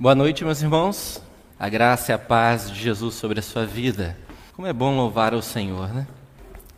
Boa 0.00 0.14
noite, 0.14 0.46
meus 0.46 0.62
irmãos. 0.62 1.22
A 1.58 1.68
graça 1.68 2.10
e 2.10 2.14
a 2.14 2.18
paz 2.18 2.70
de 2.70 2.80
Jesus 2.80 3.16
sobre 3.16 3.38
a 3.38 3.42
sua 3.42 3.66
vida. 3.66 4.16
Como 4.56 4.66
é 4.66 4.72
bom 4.72 4.96
louvar 4.96 5.34
o 5.34 5.42
Senhor, 5.42 5.92
né? 5.92 6.06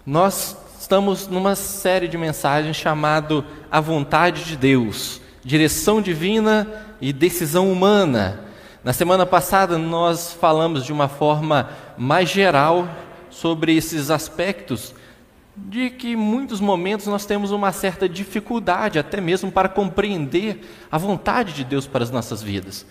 Nós 0.04 0.56
estamos 0.80 1.28
numa 1.28 1.54
série 1.54 2.08
de 2.08 2.18
mensagens 2.18 2.74
chamado 2.74 3.44
A 3.70 3.78
Vontade 3.78 4.42
de 4.42 4.56
Deus, 4.56 5.20
direção 5.44 6.02
divina 6.02 6.66
e 7.00 7.12
decisão 7.12 7.70
humana. 7.70 8.40
Na 8.82 8.92
semana 8.92 9.24
passada 9.24 9.78
nós 9.78 10.32
falamos 10.32 10.84
de 10.84 10.92
uma 10.92 11.06
forma 11.06 11.70
mais 11.96 12.28
geral 12.28 12.88
sobre 13.30 13.76
esses 13.76 14.10
aspectos 14.10 14.92
de 15.56 15.90
que 15.90 16.08
em 16.08 16.16
muitos 16.16 16.60
momentos 16.60 17.06
nós 17.06 17.24
temos 17.24 17.52
uma 17.52 17.70
certa 17.70 18.08
dificuldade 18.08 18.98
até 18.98 19.20
mesmo 19.20 19.52
para 19.52 19.68
compreender 19.68 20.68
a 20.90 20.98
vontade 20.98 21.52
de 21.52 21.62
Deus 21.62 21.86
para 21.86 22.02
as 22.02 22.10
nossas 22.10 22.42
vidas. 22.42 22.84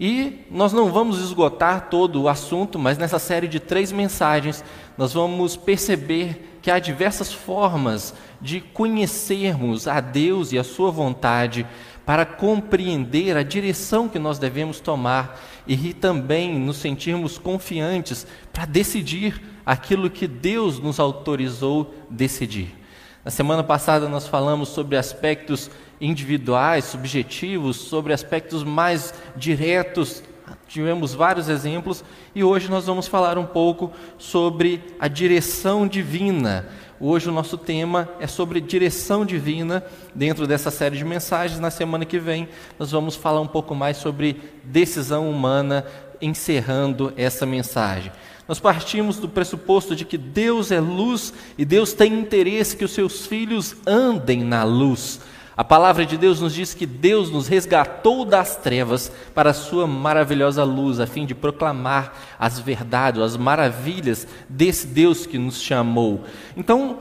E 0.00 0.46
nós 0.50 0.72
não 0.72 0.90
vamos 0.90 1.20
esgotar 1.20 1.90
todo 1.90 2.22
o 2.22 2.28
assunto, 2.28 2.78
mas 2.78 2.96
nessa 2.96 3.18
série 3.18 3.46
de 3.46 3.60
três 3.60 3.92
mensagens 3.92 4.64
nós 4.96 5.12
vamos 5.12 5.58
perceber 5.58 6.58
que 6.62 6.70
há 6.70 6.78
diversas 6.78 7.30
formas 7.30 8.14
de 8.40 8.62
conhecermos 8.62 9.86
a 9.86 10.00
Deus 10.00 10.52
e 10.52 10.58
a 10.58 10.64
Sua 10.64 10.90
vontade 10.90 11.66
para 12.06 12.24
compreender 12.24 13.36
a 13.36 13.42
direção 13.42 14.08
que 14.08 14.18
nós 14.18 14.38
devemos 14.38 14.80
tomar 14.80 15.38
e 15.66 15.92
também 15.92 16.58
nos 16.58 16.78
sentirmos 16.78 17.36
confiantes 17.36 18.26
para 18.54 18.64
decidir 18.64 19.38
aquilo 19.66 20.08
que 20.08 20.26
Deus 20.26 20.78
nos 20.78 20.98
autorizou 20.98 21.94
decidir. 22.08 22.74
Na 23.22 23.30
semana 23.30 23.62
passada 23.62 24.08
nós 24.08 24.26
falamos 24.26 24.70
sobre 24.70 24.96
aspectos 24.96 25.70
individuais, 26.00 26.84
subjetivos, 26.86 27.76
sobre 27.76 28.12
aspectos 28.12 28.64
mais 28.64 29.12
diretos. 29.36 30.22
Tivemos 30.66 31.14
vários 31.14 31.48
exemplos 31.48 32.04
e 32.34 32.42
hoje 32.42 32.70
nós 32.70 32.86
vamos 32.86 33.06
falar 33.06 33.36
um 33.36 33.46
pouco 33.46 33.92
sobre 34.16 34.82
a 34.98 35.08
direção 35.08 35.86
divina. 35.86 36.66
Hoje 36.98 37.28
o 37.28 37.32
nosso 37.32 37.56
tema 37.56 38.08
é 38.20 38.26
sobre 38.26 38.60
direção 38.60 39.24
divina 39.24 39.84
dentro 40.14 40.46
dessa 40.46 40.70
série 40.70 40.96
de 40.96 41.04
mensagens. 41.04 41.60
Na 41.60 41.70
semana 41.70 42.04
que 42.04 42.18
vem 42.18 42.48
nós 42.78 42.90
vamos 42.90 43.16
falar 43.16 43.40
um 43.40 43.46
pouco 43.46 43.74
mais 43.74 43.96
sobre 43.96 44.40
decisão 44.64 45.30
humana, 45.30 45.84
encerrando 46.20 47.12
essa 47.16 47.46
mensagem. 47.46 48.12
Nós 48.46 48.58
partimos 48.58 49.18
do 49.18 49.28
pressuposto 49.28 49.94
de 49.94 50.04
que 50.04 50.18
Deus 50.18 50.72
é 50.72 50.80
luz 50.80 51.32
e 51.56 51.64
Deus 51.64 51.92
tem 51.92 52.12
interesse 52.12 52.76
que 52.76 52.84
os 52.84 52.90
seus 52.90 53.24
filhos 53.24 53.76
andem 53.86 54.42
na 54.42 54.64
luz. 54.64 55.20
A 55.60 55.64
palavra 55.64 56.06
de 56.06 56.16
Deus 56.16 56.40
nos 56.40 56.54
diz 56.54 56.72
que 56.72 56.86
Deus 56.86 57.28
nos 57.28 57.46
resgatou 57.46 58.24
das 58.24 58.56
trevas 58.56 59.12
para 59.34 59.50
a 59.50 59.52
sua 59.52 59.86
maravilhosa 59.86 60.64
luz, 60.64 60.98
a 60.98 61.06
fim 61.06 61.26
de 61.26 61.34
proclamar 61.34 62.18
as 62.38 62.58
verdades, 62.58 63.20
as 63.20 63.36
maravilhas 63.36 64.26
desse 64.48 64.86
Deus 64.86 65.26
que 65.26 65.36
nos 65.36 65.60
chamou. 65.60 66.24
Então, 66.56 67.00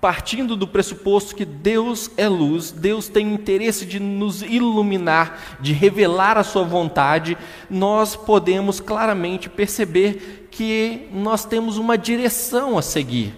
partindo 0.00 0.54
do 0.54 0.68
pressuposto 0.68 1.34
que 1.34 1.44
Deus 1.44 2.12
é 2.16 2.28
luz, 2.28 2.70
Deus 2.70 3.08
tem 3.08 3.34
interesse 3.34 3.84
de 3.84 3.98
nos 3.98 4.40
iluminar, 4.40 5.58
de 5.58 5.72
revelar 5.72 6.38
a 6.38 6.44
sua 6.44 6.62
vontade, 6.62 7.36
nós 7.68 8.14
podemos 8.14 8.78
claramente 8.78 9.50
perceber 9.50 10.46
que 10.52 11.08
nós 11.12 11.44
temos 11.44 11.76
uma 11.76 11.98
direção 11.98 12.78
a 12.78 12.82
seguir. 12.82 13.34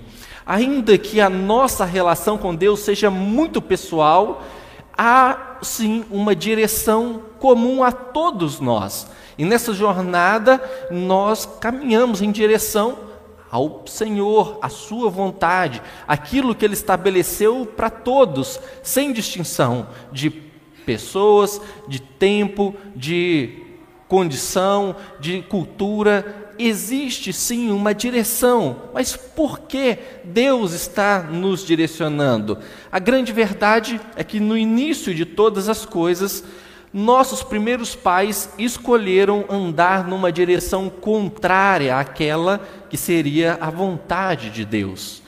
Ainda 0.50 0.98
que 0.98 1.20
a 1.20 1.30
nossa 1.30 1.84
relação 1.84 2.36
com 2.36 2.52
Deus 2.52 2.80
seja 2.80 3.08
muito 3.08 3.62
pessoal, 3.62 4.42
há 4.98 5.58
sim 5.62 6.04
uma 6.10 6.34
direção 6.34 7.22
comum 7.38 7.84
a 7.84 7.92
todos 7.92 8.58
nós. 8.58 9.06
E 9.38 9.44
nessa 9.44 9.72
jornada 9.72 10.60
nós 10.90 11.48
caminhamos 11.60 12.20
em 12.20 12.32
direção 12.32 12.98
ao 13.48 13.84
Senhor, 13.86 14.58
à 14.60 14.68
Sua 14.68 15.08
vontade, 15.08 15.80
aquilo 16.08 16.52
que 16.52 16.64
Ele 16.64 16.74
estabeleceu 16.74 17.64
para 17.64 17.88
todos, 17.88 18.58
sem 18.82 19.12
distinção 19.12 19.86
de 20.10 20.30
pessoas, 20.84 21.60
de 21.86 22.00
tempo, 22.00 22.74
de 22.96 23.70
condição, 24.08 24.96
de 25.20 25.42
cultura, 25.42 26.49
existe 26.66 27.32
sim 27.32 27.70
uma 27.70 27.94
direção, 27.94 28.82
mas 28.92 29.16
por 29.16 29.60
que 29.60 29.98
Deus 30.24 30.72
está 30.72 31.22
nos 31.22 31.64
direcionando? 31.64 32.58
A 32.90 32.98
grande 32.98 33.32
verdade 33.32 34.00
é 34.16 34.24
que 34.24 34.40
no 34.40 34.56
início 34.56 35.14
de 35.14 35.24
todas 35.24 35.68
as 35.68 35.84
coisas, 35.84 36.44
nossos 36.92 37.42
primeiros 37.42 37.94
pais 37.94 38.50
escolheram 38.58 39.44
andar 39.48 40.06
numa 40.06 40.32
direção 40.32 40.90
contrária 40.90 41.96
àquela 41.96 42.60
que 42.88 42.96
seria 42.96 43.56
a 43.60 43.70
vontade 43.70 44.50
de 44.50 44.64
Deus. 44.64 45.22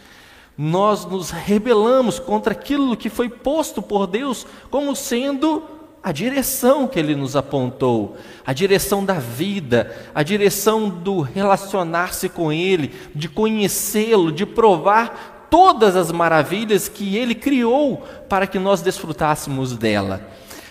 Nós 0.58 1.04
nos 1.06 1.30
rebelamos 1.30 2.18
contra 2.18 2.52
aquilo 2.52 2.96
que 2.96 3.08
foi 3.08 3.28
posto 3.28 3.80
por 3.80 4.06
Deus 4.06 4.46
como 4.70 4.94
sendo 4.94 5.62
a 6.02 6.10
direção 6.10 6.88
que 6.88 6.98
ele 6.98 7.14
nos 7.14 7.36
apontou, 7.36 8.16
a 8.44 8.52
direção 8.52 9.04
da 9.04 9.14
vida, 9.14 9.94
a 10.12 10.22
direção 10.22 10.88
do 10.88 11.20
relacionar-se 11.20 12.28
com 12.28 12.52
ele, 12.52 12.92
de 13.14 13.28
conhecê-lo, 13.28 14.32
de 14.32 14.44
provar 14.44 15.46
todas 15.48 15.94
as 15.94 16.10
maravilhas 16.10 16.88
que 16.88 17.16
ele 17.16 17.34
criou 17.34 18.04
para 18.28 18.48
que 18.48 18.58
nós 18.58 18.82
desfrutássemos 18.82 19.76
dela. 19.76 20.28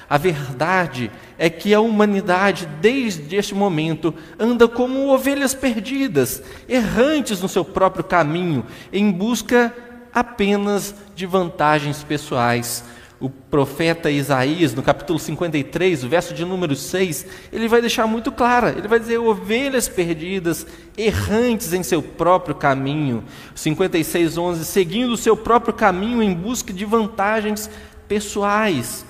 A 0.10 0.18
verdade 0.18 1.10
é 1.38 1.50
que 1.50 1.74
a 1.74 1.80
humanidade, 1.80 2.68
desde 2.82 3.38
este 3.38 3.56
momento, 3.56 4.14
anda 4.38 4.68
como 4.68 5.08
ovelhas 5.08 5.54
perdidas, 5.54 6.44
errantes 6.68 7.42
no 7.42 7.48
seu 7.48 7.64
próprio 7.64 8.04
caminho, 8.04 8.66
em 8.92 9.10
busca 9.10 9.74
apenas 10.14 10.94
de 11.16 11.26
vantagens 11.26 12.04
pessoais 12.04 12.84
o 13.22 13.30
profeta 13.30 14.10
Isaías, 14.10 14.74
no 14.74 14.82
capítulo 14.82 15.20
53, 15.20 16.04
o 16.04 16.10
verso 16.10 16.34
de 16.34 16.44
número 16.44 16.76
6, 16.76 17.28
ele 17.54 17.68
vai 17.68 17.80
deixar 17.80 18.08
muito 18.08 18.32
clara, 18.32 18.74
ele 18.76 18.88
vai 18.88 19.00
dizer 19.00 19.20
ovelhas 19.20 19.88
perdidas, 19.88 20.66
errantes 20.98 21.72
em 21.72 21.84
seu 21.84 22.02
próprio 22.02 22.56
caminho. 22.56 23.24
56, 23.54 24.40
11, 24.40 24.66
seguindo 24.66 25.14
o 25.14 25.18
seu 25.18 25.38
próprio 25.38 25.72
caminho 25.72 26.24
em 26.24 26.34
busca 26.34 26.74
de 26.74 26.84
vantagens 26.84 27.70
pessoais. 28.08 29.06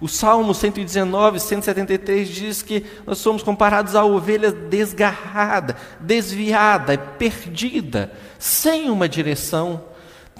O 0.00 0.08
Salmo 0.08 0.54
119, 0.54 1.38
173 1.38 2.26
diz 2.26 2.62
que 2.62 2.86
nós 3.06 3.18
somos 3.18 3.42
comparados 3.42 3.94
a 3.94 4.02
ovelha 4.02 4.50
desgarrada, 4.50 5.76
desviada, 6.00 6.96
perdida, 6.96 8.10
sem 8.38 8.88
uma 8.88 9.06
direção. 9.06 9.89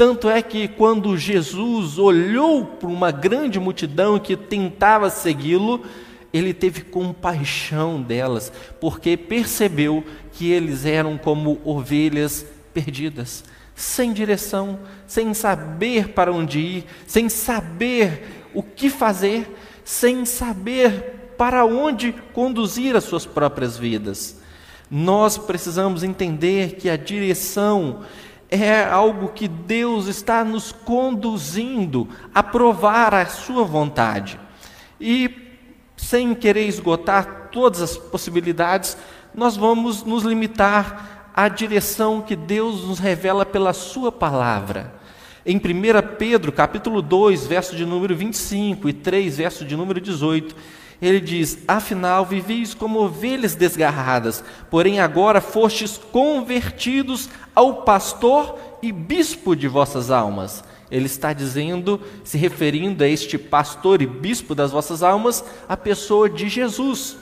Tanto 0.00 0.30
é 0.30 0.40
que 0.40 0.66
quando 0.66 1.14
Jesus 1.18 1.98
olhou 1.98 2.64
para 2.64 2.88
uma 2.88 3.10
grande 3.10 3.60
multidão 3.60 4.18
que 4.18 4.34
tentava 4.34 5.10
segui-lo, 5.10 5.84
ele 6.32 6.54
teve 6.54 6.80
compaixão 6.80 8.00
delas, 8.00 8.50
porque 8.80 9.14
percebeu 9.14 10.02
que 10.32 10.50
eles 10.50 10.86
eram 10.86 11.18
como 11.18 11.60
ovelhas 11.66 12.46
perdidas, 12.72 13.44
sem 13.74 14.14
direção, 14.14 14.80
sem 15.06 15.34
saber 15.34 16.14
para 16.14 16.32
onde 16.32 16.60
ir, 16.60 16.86
sem 17.06 17.28
saber 17.28 18.46
o 18.54 18.62
que 18.62 18.88
fazer, 18.88 19.54
sem 19.84 20.24
saber 20.24 21.34
para 21.36 21.66
onde 21.66 22.14
conduzir 22.32 22.96
as 22.96 23.04
suas 23.04 23.26
próprias 23.26 23.76
vidas. 23.76 24.40
Nós 24.90 25.36
precisamos 25.36 26.02
entender 26.02 26.76
que 26.76 26.88
a 26.88 26.96
direção 26.96 28.00
é 28.50 28.82
algo 28.82 29.28
que 29.28 29.46
Deus 29.46 30.06
está 30.06 30.44
nos 30.44 30.72
conduzindo 30.72 32.08
a 32.34 32.42
provar 32.42 33.14
a 33.14 33.26
Sua 33.26 33.64
vontade. 33.64 34.40
E, 35.00 35.30
sem 35.96 36.34
querer 36.34 36.66
esgotar 36.66 37.50
todas 37.52 37.80
as 37.80 37.96
possibilidades, 37.96 38.96
nós 39.32 39.56
vamos 39.56 40.02
nos 40.02 40.24
limitar 40.24 41.30
à 41.34 41.48
direção 41.48 42.20
que 42.20 42.34
Deus 42.34 42.84
nos 42.84 42.98
revela 42.98 43.46
pela 43.46 43.72
Sua 43.72 44.10
palavra. 44.10 44.94
Em 45.46 45.56
1 45.56 45.60
Pedro, 46.18 46.50
capítulo 46.50 47.00
2, 47.00 47.46
verso 47.46 47.76
de 47.76 47.86
número 47.86 48.16
25 48.16 48.88
e 48.88 48.92
3, 48.92 49.38
verso 49.38 49.64
de 49.64 49.76
número 49.76 50.00
18, 50.00 50.56
ele 51.00 51.20
diz: 51.20 51.58
Afinal, 51.66 52.26
vivis 52.26 52.74
como 52.74 53.00
ovelhas 53.00 53.54
desgarradas, 53.54 54.44
porém 54.70 55.00
agora 55.00 55.40
fostes 55.40 55.98
convertidos 56.12 57.28
ao 57.54 57.82
pastor 57.82 58.58
e 58.82 58.92
bispo 58.92 59.56
de 59.56 59.66
vossas 59.66 60.10
almas. 60.10 60.62
Ele 60.90 61.06
está 61.06 61.32
dizendo, 61.32 62.00
se 62.24 62.36
referindo 62.36 63.04
a 63.04 63.08
este 63.08 63.38
pastor 63.38 64.02
e 64.02 64.06
bispo 64.06 64.54
das 64.54 64.72
vossas 64.72 65.02
almas, 65.02 65.44
a 65.68 65.76
pessoa 65.76 66.28
de 66.28 66.48
Jesus. 66.48 67.16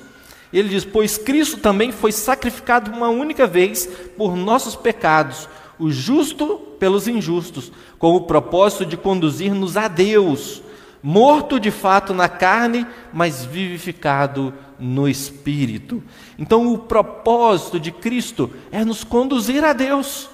Ele 0.53 0.71
diz: 0.71 0.85
Pois 0.85 1.17
Cristo 1.17 1.59
também 1.59 1.93
foi 1.93 2.11
sacrificado 2.11 2.91
uma 2.91 3.09
única 3.09 3.47
vez 3.47 3.87
por 4.17 4.35
nossos 4.35 4.75
pecados, 4.75 5.49
o 5.79 5.91
justo 5.91 6.57
pelos 6.81 7.07
injustos, 7.07 7.71
com 7.97 8.17
o 8.17 8.23
propósito 8.23 8.87
de 8.87 8.97
conduzir-nos 8.97 9.77
a 9.77 9.87
Deus 9.87 10.63
morto 11.03 11.61
de 11.61 11.71
fato 11.71 12.13
na 12.13 12.29
carne, 12.29 12.87
mas 13.13 13.45
vivificado 13.45 14.53
no 14.79 15.09
espírito. 15.09 16.03
Então, 16.39 16.73
o 16.73 16.79
propósito 16.79 17.79
de 17.79 17.91
Cristo 17.91 18.51
é 18.71 18.85
nos 18.85 19.05
conduzir 19.05 19.65
a 19.65 19.73
Deus. 19.73 20.29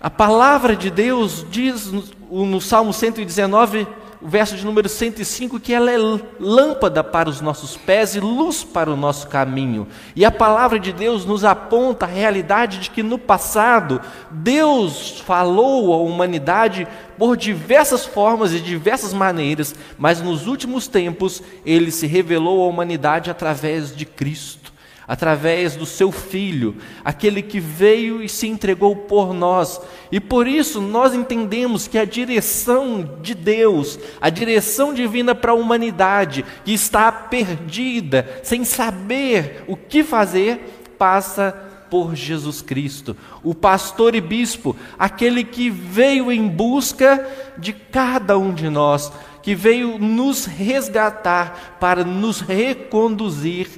A 0.00 0.10
palavra 0.10 0.76
de 0.76 0.90
Deus 0.90 1.46
diz 1.50 1.90
no, 2.30 2.60
Salmo 2.60 2.92
119, 2.92 3.86
o 4.24 4.28
verso 4.28 4.56
de 4.56 4.64
número 4.64 4.88
105, 4.88 5.60
que 5.60 5.74
ela 5.74 5.90
é 5.92 5.98
lâmpada 6.40 7.04
para 7.04 7.28
os 7.28 7.42
nossos 7.42 7.76
pés 7.76 8.14
e 8.16 8.20
luz 8.20 8.64
para 8.64 8.90
o 8.90 8.96
nosso 8.96 9.28
caminho. 9.28 9.86
E 10.16 10.24
a 10.24 10.30
palavra 10.30 10.80
de 10.80 10.94
Deus 10.94 11.26
nos 11.26 11.44
aponta 11.44 12.06
a 12.06 12.08
realidade 12.08 12.78
de 12.78 12.90
que 12.90 13.02
no 13.02 13.18
passado 13.18 14.00
Deus 14.30 15.20
falou 15.26 15.92
à 15.92 15.98
humanidade 15.98 16.88
por 17.18 17.36
diversas 17.36 18.06
formas 18.06 18.54
e 18.54 18.60
diversas 18.60 19.12
maneiras, 19.12 19.74
mas 19.98 20.22
nos 20.22 20.46
últimos 20.46 20.88
tempos 20.88 21.42
ele 21.66 21.90
se 21.90 22.06
revelou 22.06 22.64
à 22.64 22.66
humanidade 22.66 23.30
através 23.30 23.94
de 23.94 24.06
Cristo 24.06 24.73
através 25.06 25.76
do 25.76 25.86
seu 25.86 26.10
Filho, 26.10 26.76
aquele 27.04 27.42
que 27.42 27.60
veio 27.60 28.22
e 28.22 28.28
se 28.28 28.46
entregou 28.46 28.96
por 28.96 29.32
nós. 29.32 29.80
E 30.10 30.20
por 30.20 30.46
isso 30.46 30.80
nós 30.80 31.14
entendemos 31.14 31.86
que 31.86 31.98
a 31.98 32.04
direção 32.04 33.18
de 33.22 33.34
Deus, 33.34 33.98
a 34.20 34.30
direção 34.30 34.94
divina 34.94 35.34
para 35.34 35.52
a 35.52 35.56
humanidade, 35.56 36.44
que 36.64 36.72
está 36.72 37.10
perdida, 37.12 38.40
sem 38.42 38.64
saber 38.64 39.64
o 39.66 39.76
que 39.76 40.02
fazer, 40.02 40.82
passa 40.98 41.52
por 41.90 42.14
Jesus 42.14 42.60
Cristo, 42.60 43.16
o 43.42 43.54
pastor 43.54 44.14
e 44.14 44.20
bispo, 44.20 44.74
aquele 44.98 45.44
que 45.44 45.70
veio 45.70 46.32
em 46.32 46.48
busca 46.48 47.24
de 47.56 47.72
cada 47.72 48.36
um 48.36 48.52
de 48.52 48.68
nós, 48.68 49.12
que 49.42 49.54
veio 49.54 49.98
nos 49.98 50.46
resgatar 50.46 51.76
para 51.78 52.02
nos 52.02 52.40
reconduzir 52.40 53.68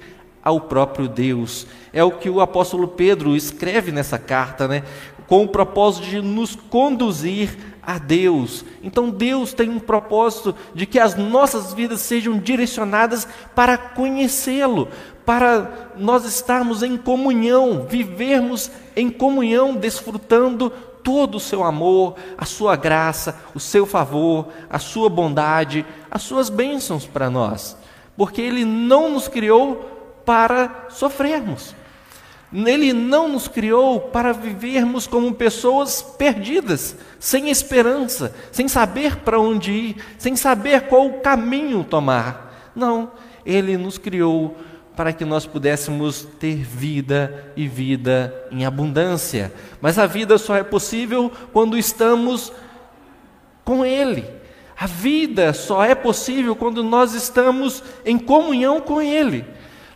ao 0.46 0.60
próprio 0.60 1.08
Deus. 1.08 1.66
É 1.92 2.04
o 2.04 2.12
que 2.12 2.30
o 2.30 2.40
apóstolo 2.40 2.86
Pedro 2.86 3.34
escreve 3.34 3.90
nessa 3.90 4.16
carta, 4.16 4.68
né? 4.68 4.84
Com 5.26 5.42
o 5.42 5.48
propósito 5.48 6.06
de 6.06 6.22
nos 6.22 6.54
conduzir 6.54 7.58
a 7.82 7.98
Deus. 7.98 8.64
Então 8.80 9.10
Deus 9.10 9.52
tem 9.52 9.68
um 9.68 9.80
propósito 9.80 10.54
de 10.72 10.86
que 10.86 11.00
as 11.00 11.16
nossas 11.16 11.74
vidas 11.74 12.00
sejam 12.00 12.38
direcionadas 12.38 13.26
para 13.56 13.76
conhecê-lo, 13.76 14.86
para 15.24 15.90
nós 15.96 16.24
estarmos 16.24 16.84
em 16.84 16.96
comunhão, 16.96 17.84
vivermos 17.88 18.70
em 18.94 19.10
comunhão, 19.10 19.74
desfrutando 19.74 20.70
todo 21.02 21.38
o 21.38 21.40
seu 21.40 21.64
amor, 21.64 22.14
a 22.38 22.44
sua 22.44 22.76
graça, 22.76 23.36
o 23.52 23.58
seu 23.58 23.84
favor, 23.84 24.46
a 24.70 24.78
sua 24.78 25.08
bondade, 25.08 25.84
as 26.08 26.22
suas 26.22 26.48
bênçãos 26.48 27.04
para 27.04 27.28
nós. 27.28 27.76
Porque 28.16 28.40
Ele 28.40 28.64
não 28.64 29.10
nos 29.10 29.26
criou 29.26 29.95
para 30.26 30.88
sofrermos. 30.90 31.74
Ele 32.52 32.92
não 32.92 33.28
nos 33.28 33.48
criou 33.48 34.00
para 34.00 34.32
vivermos 34.32 35.06
como 35.06 35.34
pessoas 35.34 36.02
perdidas, 36.02 36.96
sem 37.18 37.50
esperança, 37.50 38.34
sem 38.52 38.68
saber 38.68 39.16
para 39.16 39.40
onde 39.40 39.72
ir, 39.72 39.96
sem 40.18 40.36
saber 40.36 40.82
qual 40.82 41.06
o 41.06 41.20
caminho 41.20 41.82
tomar. 41.84 42.70
Não, 42.74 43.10
Ele 43.44 43.76
nos 43.76 43.98
criou 43.98 44.56
para 44.94 45.12
que 45.12 45.24
nós 45.24 45.44
pudéssemos 45.44 46.26
ter 46.40 46.56
vida 46.56 47.52
e 47.56 47.68
vida 47.68 48.34
em 48.50 48.64
abundância. 48.64 49.52
Mas 49.80 49.98
a 49.98 50.06
vida 50.06 50.38
só 50.38 50.56
é 50.56 50.62
possível 50.62 51.30
quando 51.52 51.76
estamos 51.76 52.52
com 53.64 53.84
Ele. 53.84 54.24
A 54.78 54.86
vida 54.86 55.52
só 55.52 55.84
é 55.84 55.94
possível 55.94 56.54
quando 56.54 56.84
nós 56.84 57.12
estamos 57.12 57.82
em 58.04 58.18
comunhão 58.18 58.80
com 58.80 59.02
Ele. 59.02 59.44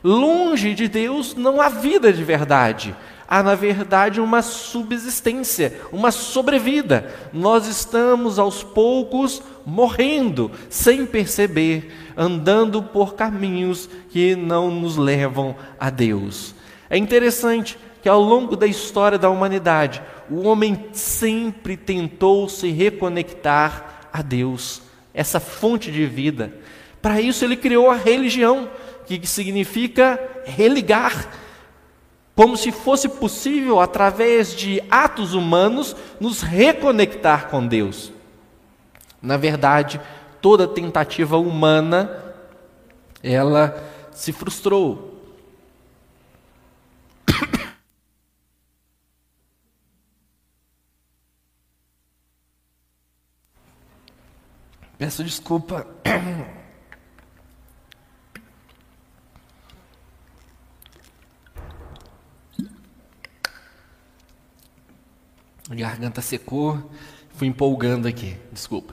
Longe 0.02 0.75
de 0.75 0.88
Deus 0.88 1.35
não 1.35 1.61
há 1.61 1.69
vida 1.69 2.12
de 2.12 2.25
verdade. 2.25 2.94
Há, 3.29 3.43
na 3.44 3.55
verdade, 3.55 4.20
uma 4.20 4.43
subsistência, 4.43 5.81
uma 5.93 6.11
sobrevida. 6.11 7.14
Nós 7.32 7.69
estamos 7.69 8.38
aos 8.38 8.64
poucos 8.64 9.41
morrendo, 9.64 10.50
sem 10.69 11.06
perceber, 11.06 11.93
andando 12.17 12.82
por 12.82 13.14
caminhos 13.14 13.88
que 14.11 14.35
não 14.35 14.70
nos 14.70 14.97
levam 14.97 15.55
a 15.79 15.91
Deus. 15.91 16.56
É 16.88 16.97
interessante 16.97 17.79
que 18.02 18.08
ao 18.08 18.20
longo 18.20 18.56
da 18.56 18.67
história 18.67 19.17
da 19.17 19.31
humanidade, 19.31 20.02
o 20.29 20.49
homem 20.49 20.87
sempre 20.93 21.76
tentou 21.76 22.49
se 22.49 22.70
reconectar 22.70 24.08
a 24.12 24.23
Deus, 24.23 24.82
essa 25.14 25.38
fonte 25.38 25.93
de 25.93 26.05
vida. 26.06 26.52
Para 27.00 27.20
isso, 27.20 27.44
ele 27.44 27.56
criou 27.56 27.91
a 27.91 27.97
religião 27.97 28.69
que 29.18 29.26
significa 29.26 30.20
religar, 30.44 31.28
como 32.34 32.56
se 32.56 32.72
fosse 32.72 33.08
possível, 33.08 33.80
através 33.80 34.54
de 34.54 34.82
atos 34.90 35.34
humanos, 35.34 35.96
nos 36.18 36.42
reconectar 36.42 37.48
com 37.48 37.66
Deus. 37.66 38.12
Na 39.20 39.36
verdade, 39.36 40.00
toda 40.40 40.66
tentativa 40.66 41.36
humana, 41.36 42.34
ela 43.22 43.84
se 44.12 44.32
frustrou. 44.32 45.20
Peço 54.96 55.22
desculpa. 55.22 55.86
A 65.70 65.75
garganta 65.76 66.20
secou, 66.20 66.90
fui 67.37 67.46
empolgando 67.46 68.08
aqui, 68.08 68.37
desculpa. 68.52 68.93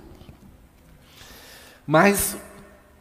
Mas 1.87 2.37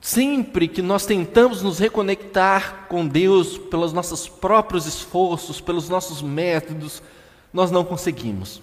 sempre 0.00 0.66
que 0.66 0.80
nós 0.80 1.04
tentamos 1.04 1.60
nos 1.60 1.78
reconectar 1.78 2.86
com 2.88 3.06
Deus 3.06 3.58
pelos 3.58 3.92
nossos 3.92 4.30
próprios 4.30 4.86
esforços, 4.86 5.60
pelos 5.60 5.90
nossos 5.90 6.22
métodos, 6.22 7.02
nós 7.52 7.70
não 7.70 7.84
conseguimos. 7.84 8.62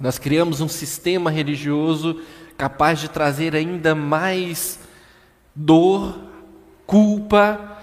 Nós 0.00 0.18
criamos 0.18 0.60
um 0.60 0.68
sistema 0.68 1.30
religioso 1.30 2.20
capaz 2.56 2.98
de 2.98 3.08
trazer 3.08 3.54
ainda 3.54 3.94
mais 3.94 4.80
dor, 5.54 6.18
culpa, 6.84 7.78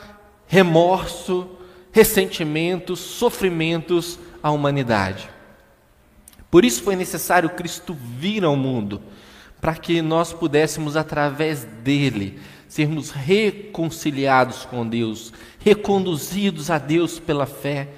remorso, 0.47 1.47
ressentimentos, 1.93 2.99
sofrimentos 2.99 4.19
à 4.43 4.51
humanidade. 4.51 5.34
Por 6.55 6.63
isso 6.63 6.83
foi 6.83 6.95
necessário 6.95 7.49
Cristo 7.49 7.93
vir 8.17 8.45
ao 8.45 8.55
mundo, 8.55 9.01
para 9.59 9.75
que 9.75 10.01
nós 10.01 10.31
pudéssemos, 10.31 10.95
através 10.95 11.65
dele, 11.65 12.39
sermos 12.69 13.11
reconciliados 13.11 14.63
com 14.63 14.87
Deus, 14.87 15.33
reconduzidos 15.59 16.71
a 16.71 16.77
Deus 16.77 17.19
pela 17.19 17.45
fé, 17.45 17.89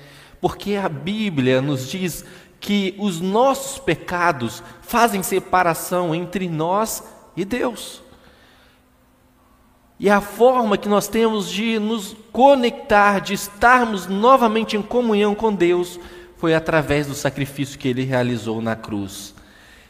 porque 0.41 0.73
a 0.73 0.89
Bíblia 0.89 1.61
nos 1.61 1.87
diz 1.87 2.25
que 2.59 2.95
os 2.97 3.21
nossos 3.21 3.77
pecados 3.77 4.63
fazem 4.81 5.21
separação 5.21 6.15
entre 6.15 6.49
nós 6.49 7.03
e 7.35 7.45
Deus. 7.45 8.01
E 9.99 10.09
a 10.09 10.19
forma 10.19 10.79
que 10.79 10.89
nós 10.89 11.07
temos 11.07 11.47
de 11.47 11.77
nos 11.77 12.15
conectar, 12.31 13.19
de 13.19 13.35
estarmos 13.35 14.07
novamente 14.07 14.75
em 14.75 14.81
comunhão 14.81 15.35
com 15.35 15.53
Deus, 15.53 15.99
foi 16.37 16.53
através 16.53 17.07
do 17.07 17.15
sacrifício 17.15 17.77
que 17.77 17.87
ele 17.87 18.03
realizou 18.03 18.61
na 18.61 18.75
cruz. 18.75 19.33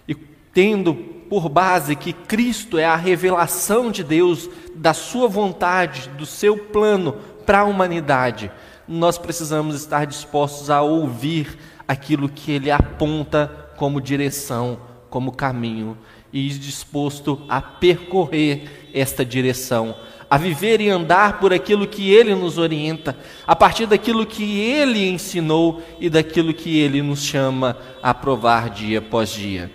E 0.08 0.16
tendo 0.16 0.96
por 0.96 1.50
base 1.50 1.96
que 1.96 2.14
Cristo 2.14 2.78
é 2.78 2.86
a 2.86 2.96
revelação 2.96 3.92
de 3.92 4.04
Deus, 4.04 4.50
da 4.74 4.94
sua 4.94 5.28
vontade, 5.28 6.10
do 6.10 6.26
seu 6.26 6.58
plano 6.58 7.14
para 7.46 7.60
a 7.60 7.66
humanidade, 7.66 8.52
nós 8.88 9.18
precisamos 9.18 9.76
estar 9.76 10.06
dispostos 10.06 10.70
a 10.70 10.82
ouvir 10.82 11.58
aquilo 11.88 12.30
que 12.30 12.52
ele 12.52 12.72
aponta 12.72 13.70
como 13.76 14.02
direção, 14.02 14.80
como 15.10 15.32
caminho, 15.32 15.98
e 16.32 16.50
disposto 16.50 17.42
a 17.48 17.62
percorrer 17.62 18.90
esta 18.94 19.26
direção 19.26 19.96
a 20.30 20.38
viver 20.38 20.82
e 20.82 20.90
andar 20.90 21.40
por 21.40 21.54
aquilo 21.54 21.88
que 21.88 22.12
Ele 22.12 22.36
nos 22.36 22.58
orienta, 22.58 23.18
a 23.46 23.56
partir 23.56 23.86
daquilo 23.86 24.26
que 24.26 24.60
Ele 24.60 25.08
ensinou 25.08 25.82
e 26.00 26.10
daquilo 26.10 26.54
que 26.54 26.80
Ele 26.80 27.02
nos 27.02 27.24
chama 27.24 27.78
a 28.02 28.14
provar 28.14 28.70
dia 28.70 29.00
após 29.00 29.30
dia. 29.30 29.72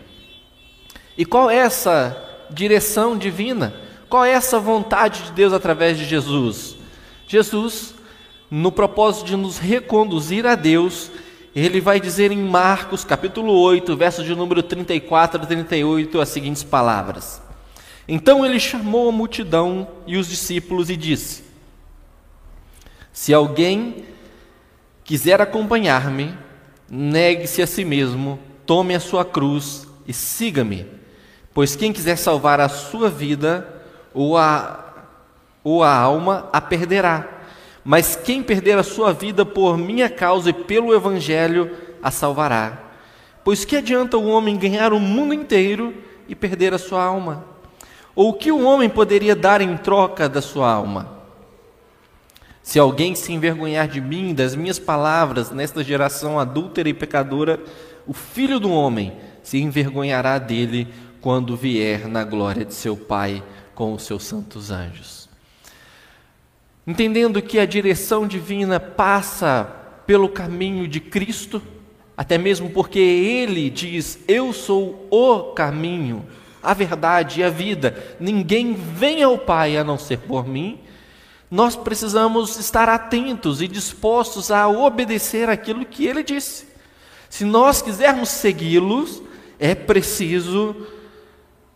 E 1.17 1.25
qual 1.25 1.51
é 1.51 1.57
essa 1.57 2.17
direção 2.51 3.17
divina? 3.17 3.75
Qual 4.09 4.25
é 4.25 4.31
essa 4.31 4.59
vontade 4.59 5.23
de 5.25 5.33
Deus 5.33 5.53
através 5.53 5.97
de 5.99 6.05
Jesus? 6.05 6.77
Jesus, 7.27 7.95
no 8.51 8.71
propósito 8.71 9.27
de 9.27 9.37
nos 9.37 9.59
reconduzir 9.59 10.47
a 10.47 10.55
Deus, 10.55 11.11
ele 11.55 11.81
vai 11.81 12.01
dizer 12.01 12.33
em 12.33 12.39
Marcos 12.39 13.05
capítulo 13.05 13.53
8, 13.53 13.95
verso 13.95 14.25
de 14.25 14.35
número 14.35 14.63
34 14.63 15.43
a 15.43 15.47
38, 15.47 16.21
as 16.21 16.29
seguintes 16.31 16.63
palavras: 16.63 17.42
Então 18.15 18.45
ele 18.45 18.61
chamou 18.61 19.09
a 19.09 19.13
multidão 19.13 19.89
e 20.07 20.19
os 20.19 20.29
discípulos 20.29 20.91
e 20.91 20.99
disse: 20.99 21.43
Se 23.11 23.33
alguém 23.33 24.05
quiser 25.03 25.41
acompanhar-me, 25.41 26.37
negue-se 26.91 27.63
a 27.63 27.67
si 27.67 27.87
mesmo, 27.87 28.39
tome 28.67 28.95
a 28.95 29.01
sua 29.01 29.25
cruz 29.25 29.89
e 30.07 30.13
siga-me. 30.13 30.87
Pois 31.55 31.75
quem 31.75 31.91
quiser 31.91 32.17
salvar 32.17 32.61
a 32.61 32.69
sua 32.69 33.09
vida 33.09 33.83
ou 34.13 34.37
a, 34.37 35.07
ou 35.65 35.83
a 35.83 35.97
alma, 35.97 36.51
a 36.53 36.61
perderá. 36.61 37.27
Mas 37.83 38.15
quem 38.15 38.43
perder 38.43 38.77
a 38.77 38.83
sua 38.83 39.15
vida 39.15 39.47
por 39.47 39.79
minha 39.79 40.11
causa 40.11 40.51
e 40.51 40.53
pelo 40.53 40.95
Evangelho, 40.95 41.75
a 42.03 42.11
salvará. 42.11 42.79
Pois 43.43 43.65
que 43.65 43.75
adianta 43.75 44.19
o 44.19 44.29
homem 44.29 44.59
ganhar 44.59 44.93
o 44.93 45.01
mundo 45.01 45.33
inteiro 45.33 45.95
e 46.29 46.35
perder 46.35 46.75
a 46.75 46.79
sua 46.79 47.03
alma? 47.03 47.52
Ou 48.15 48.31
o 48.31 48.35
que 48.35 48.53
o 48.53 48.65
homem 48.65 48.89
poderia 48.89 49.35
dar 49.35 49.61
em 49.61 49.77
troca 49.77 50.29
da 50.29 50.43
sua 50.43 50.71
alma? 50.71 51.23
Se 52.63 52.79
alguém 52.79 53.15
se 53.15 53.33
envergonhar 53.33 53.89
de 53.89 54.01
mim, 54.01 54.35
das 54.35 54.55
minhas 54.55 54.79
palavras, 54.79 55.51
nesta 55.51 55.83
geração 55.83 56.39
adúltera 56.39 56.89
e 56.89 56.95
pecadora, 56.95 57.59
o 58.07 58.13
filho 58.13 58.61
do 58.61 58.71
homem 58.71 59.13
se 59.43 59.59
envergonhará 59.59 60.39
dele 60.39 60.87
quando 61.21 61.57
vier 61.57 62.07
na 62.07 62.23
glória 62.23 62.65
de 62.65 62.75
seu 62.75 62.97
Pai 62.97 63.43
com 63.75 63.93
os 63.93 64.05
seus 64.05 64.25
santos 64.25 64.71
anjos. 64.71 65.29
Entendendo 66.87 67.41
que 67.41 67.59
a 67.59 67.67
direção 67.67 68.27
divina 68.27 68.79
passa 68.79 69.65
pelo 70.07 70.29
caminho 70.29 70.87
de 70.87 71.01
Cristo, 71.01 71.63
até 72.17 72.37
mesmo 72.37 72.71
porque 72.71 72.99
Ele 72.99 73.71
diz: 73.71 74.19
Eu 74.27 74.53
sou 74.53 75.07
o 75.11 75.53
caminho, 75.53 76.27
a 76.63 76.73
verdade 76.75 77.41
e 77.41 77.45
a 77.45 77.51
vida, 77.51 78.17
ninguém 78.21 78.75
vem 78.75 79.23
ao 79.23 79.37
Pai 79.37 79.77
a 79.77 79.85
não 79.85 79.99
ser 79.99 80.19
por 80.19 80.47
mim. 80.47 80.79
Nós 81.51 81.77
precisamos 81.77 82.57
estar 82.57 82.89
atentos 82.89 83.61
e 83.61 83.69
dispostos 83.69 84.51
a 84.51 84.69
obedecer 84.69 85.51
aquilo 85.51 85.85
que 85.85 86.07
Ele 86.07 86.23
disse. 86.23 86.67
Se 87.29 87.45
nós 87.45 87.83
quisermos 87.83 88.29
segui-los, 88.29 89.23
é 89.59 89.75
preciso 89.75 90.77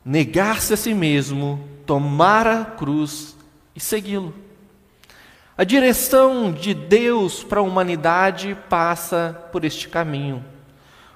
negar-se 0.04 0.72
a 0.72 0.76
si 0.76 0.94
mesmo, 0.94 1.60
tomar 1.84 2.46
a 2.46 2.64
cruz 2.64 3.36
e 3.74 3.80
segui-lo. 3.80 4.34
A 5.58 5.64
direção 5.64 6.52
de 6.52 6.74
Deus 6.74 7.42
para 7.42 7.60
a 7.60 7.62
humanidade 7.62 8.56
passa 8.68 9.48
por 9.50 9.64
este 9.64 9.88
caminho. 9.88 10.44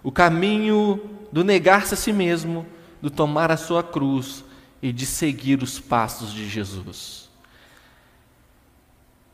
O 0.03 0.11
caminho 0.11 0.99
do 1.31 1.45
negar-se 1.45 1.93
a 1.93 1.97
si 1.97 2.13
mesmo, 2.13 2.67
do 3.01 3.11
tomar 3.11 3.51
a 3.51 3.57
sua 3.57 3.83
cruz 3.83 4.45
e 4.83 4.93
de 4.93 5.07
seguir 5.07 5.63
os 5.63 5.79
passos 5.79 6.33
de 6.33 6.49
Jesus. 6.49 7.29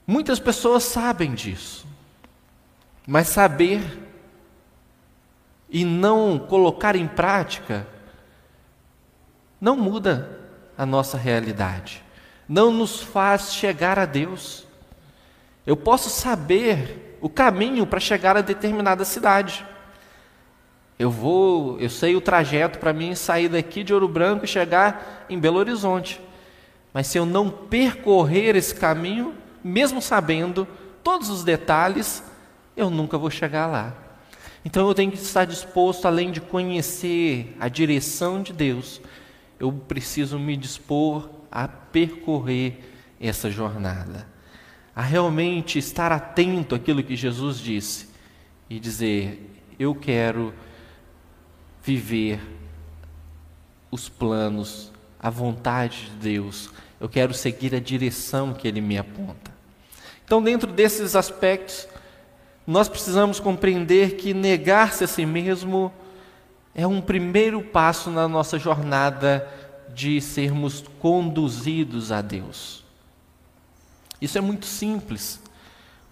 Muitas 0.06 0.38
pessoas 0.38 0.84
sabem 0.84 1.34
disso, 1.34 1.86
mas 3.06 3.28
saber 3.28 4.06
e 5.68 5.84
não 5.84 6.38
colocar 6.38 6.94
em 6.94 7.08
prática, 7.08 7.86
não 9.60 9.76
muda 9.76 10.40
a 10.78 10.86
nossa 10.86 11.18
realidade, 11.18 12.04
não 12.48 12.70
nos 12.70 13.00
faz 13.00 13.52
chegar 13.52 13.98
a 13.98 14.04
Deus. 14.04 14.64
Eu 15.66 15.76
posso 15.76 16.08
saber 16.08 17.18
o 17.20 17.28
caminho 17.28 17.84
para 17.86 17.98
chegar 17.98 18.36
a 18.36 18.40
determinada 18.42 19.04
cidade. 19.04 19.66
Eu 20.98 21.10
vou, 21.10 21.78
eu 21.78 21.90
sei 21.90 22.16
o 22.16 22.20
trajeto 22.20 22.78
para 22.78 22.92
mim 22.92 23.14
sair 23.14 23.48
daqui 23.48 23.84
de 23.84 23.92
Ouro 23.92 24.08
Branco 24.08 24.44
e 24.44 24.48
chegar 24.48 25.26
em 25.28 25.38
Belo 25.38 25.58
Horizonte. 25.58 26.20
Mas 26.92 27.06
se 27.08 27.18
eu 27.18 27.26
não 27.26 27.50
percorrer 27.50 28.56
esse 28.56 28.74
caminho, 28.74 29.34
mesmo 29.62 30.00
sabendo 30.00 30.66
todos 31.02 31.28
os 31.28 31.44
detalhes, 31.44 32.22
eu 32.74 32.88
nunca 32.88 33.18
vou 33.18 33.30
chegar 33.30 33.66
lá. 33.66 33.94
Então 34.64 34.88
eu 34.88 34.94
tenho 34.94 35.12
que 35.12 35.18
estar 35.18 35.44
disposto, 35.44 36.06
além 36.06 36.32
de 36.32 36.40
conhecer 36.40 37.54
a 37.60 37.68
direção 37.68 38.42
de 38.42 38.52
Deus, 38.52 39.00
eu 39.60 39.70
preciso 39.70 40.38
me 40.38 40.56
dispor 40.56 41.28
a 41.52 41.68
percorrer 41.68 42.80
essa 43.20 43.50
jornada, 43.50 44.26
a 44.94 45.02
realmente 45.02 45.78
estar 45.78 46.10
atento 46.10 46.74
àquilo 46.74 47.02
que 47.02 47.14
Jesus 47.14 47.58
disse 47.58 48.08
e 48.68 48.80
dizer: 48.80 49.62
Eu 49.78 49.94
quero 49.94 50.52
viver 51.86 52.40
os 53.92 54.08
planos, 54.08 54.90
a 55.20 55.30
vontade 55.30 56.06
de 56.06 56.16
Deus, 56.16 56.68
eu 57.00 57.08
quero 57.08 57.32
seguir 57.32 57.76
a 57.76 57.78
direção 57.78 58.52
que 58.52 58.66
Ele 58.66 58.80
me 58.80 58.98
aponta. 58.98 59.52
Então, 60.24 60.42
dentro 60.42 60.72
desses 60.72 61.14
aspectos, 61.14 61.86
nós 62.66 62.88
precisamos 62.88 63.38
compreender 63.38 64.16
que 64.16 64.34
negar-se 64.34 65.04
a 65.04 65.06
si 65.06 65.24
mesmo 65.24 65.92
é 66.74 66.84
um 66.84 67.00
primeiro 67.00 67.62
passo 67.62 68.10
na 68.10 68.26
nossa 68.26 68.58
jornada 68.58 69.48
de 69.94 70.20
sermos 70.20 70.84
conduzidos 70.98 72.10
a 72.10 72.20
Deus. 72.20 72.84
Isso 74.20 74.36
é 74.36 74.40
muito 74.40 74.66
simples, 74.66 75.40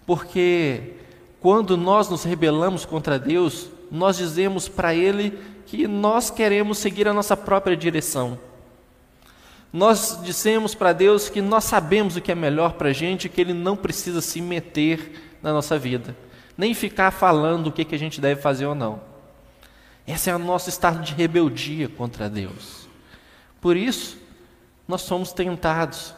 porque 0.05 0.93
quando 1.41 1.75
nós 1.75 2.09
nos 2.09 2.23
rebelamos 2.23 2.85
contra 2.85 3.19
Deus, 3.19 3.74
nós 3.91 4.17
dizemos 4.17 4.67
para 4.67 4.93
Ele 4.93 5.37
que 5.65 5.87
nós 5.87 6.29
queremos 6.29 6.77
seguir 6.77 7.07
a 7.07 7.13
nossa 7.13 7.35
própria 7.35 7.75
direção. 7.75 8.37
Nós 9.71 10.19
dissemos 10.23 10.73
para 10.73 10.93
Deus 10.93 11.27
que 11.29 11.41
nós 11.41 11.65
sabemos 11.65 12.15
o 12.15 12.21
que 12.21 12.31
é 12.31 12.35
melhor 12.35 12.73
para 12.73 12.89
a 12.89 12.93
gente, 12.93 13.27
que 13.27 13.41
Ele 13.41 13.53
não 13.53 13.75
precisa 13.75 14.21
se 14.21 14.39
meter 14.41 15.37
na 15.41 15.51
nossa 15.51 15.77
vida 15.77 16.15
nem 16.57 16.73
ficar 16.73 17.11
falando 17.11 17.67
o 17.67 17.71
que, 17.71 17.85
que 17.85 17.95
a 17.95 17.99
gente 17.99 18.21
deve 18.21 18.41
fazer 18.41 18.65
ou 18.65 18.75
não. 18.75 19.01
Esse 20.07 20.29
é 20.29 20.35
o 20.35 20.39
nosso 20.39 20.69
estado 20.69 21.01
de 21.01 21.13
rebeldia 21.13 21.89
contra 21.89 22.29
Deus. 22.29 22.87
Por 23.59 23.75
isso, 23.75 24.17
nós 24.87 25.01
somos 25.01 25.33
tentados 25.33 26.13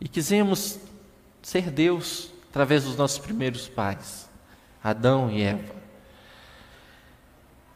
e 0.00 0.08
quisemos 0.08 0.78
ser 1.42 1.70
Deus 1.70 2.30
através 2.50 2.84
dos 2.84 2.96
nossos 2.96 3.18
primeiros 3.18 3.66
pais, 3.66 4.28
Adão 4.82 5.30
e 5.30 5.42
Eva. 5.42 5.83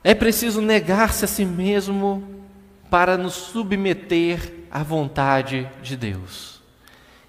É 0.02 0.14
preciso 0.14 0.60
negar-se 0.60 1.24
a 1.24 1.28
si 1.28 1.44
mesmo 1.44 2.22
para 2.90 3.16
nos 3.16 3.34
submeter 3.34 4.64
à 4.70 4.82
vontade 4.82 5.68
de 5.82 5.96
Deus. 5.96 6.60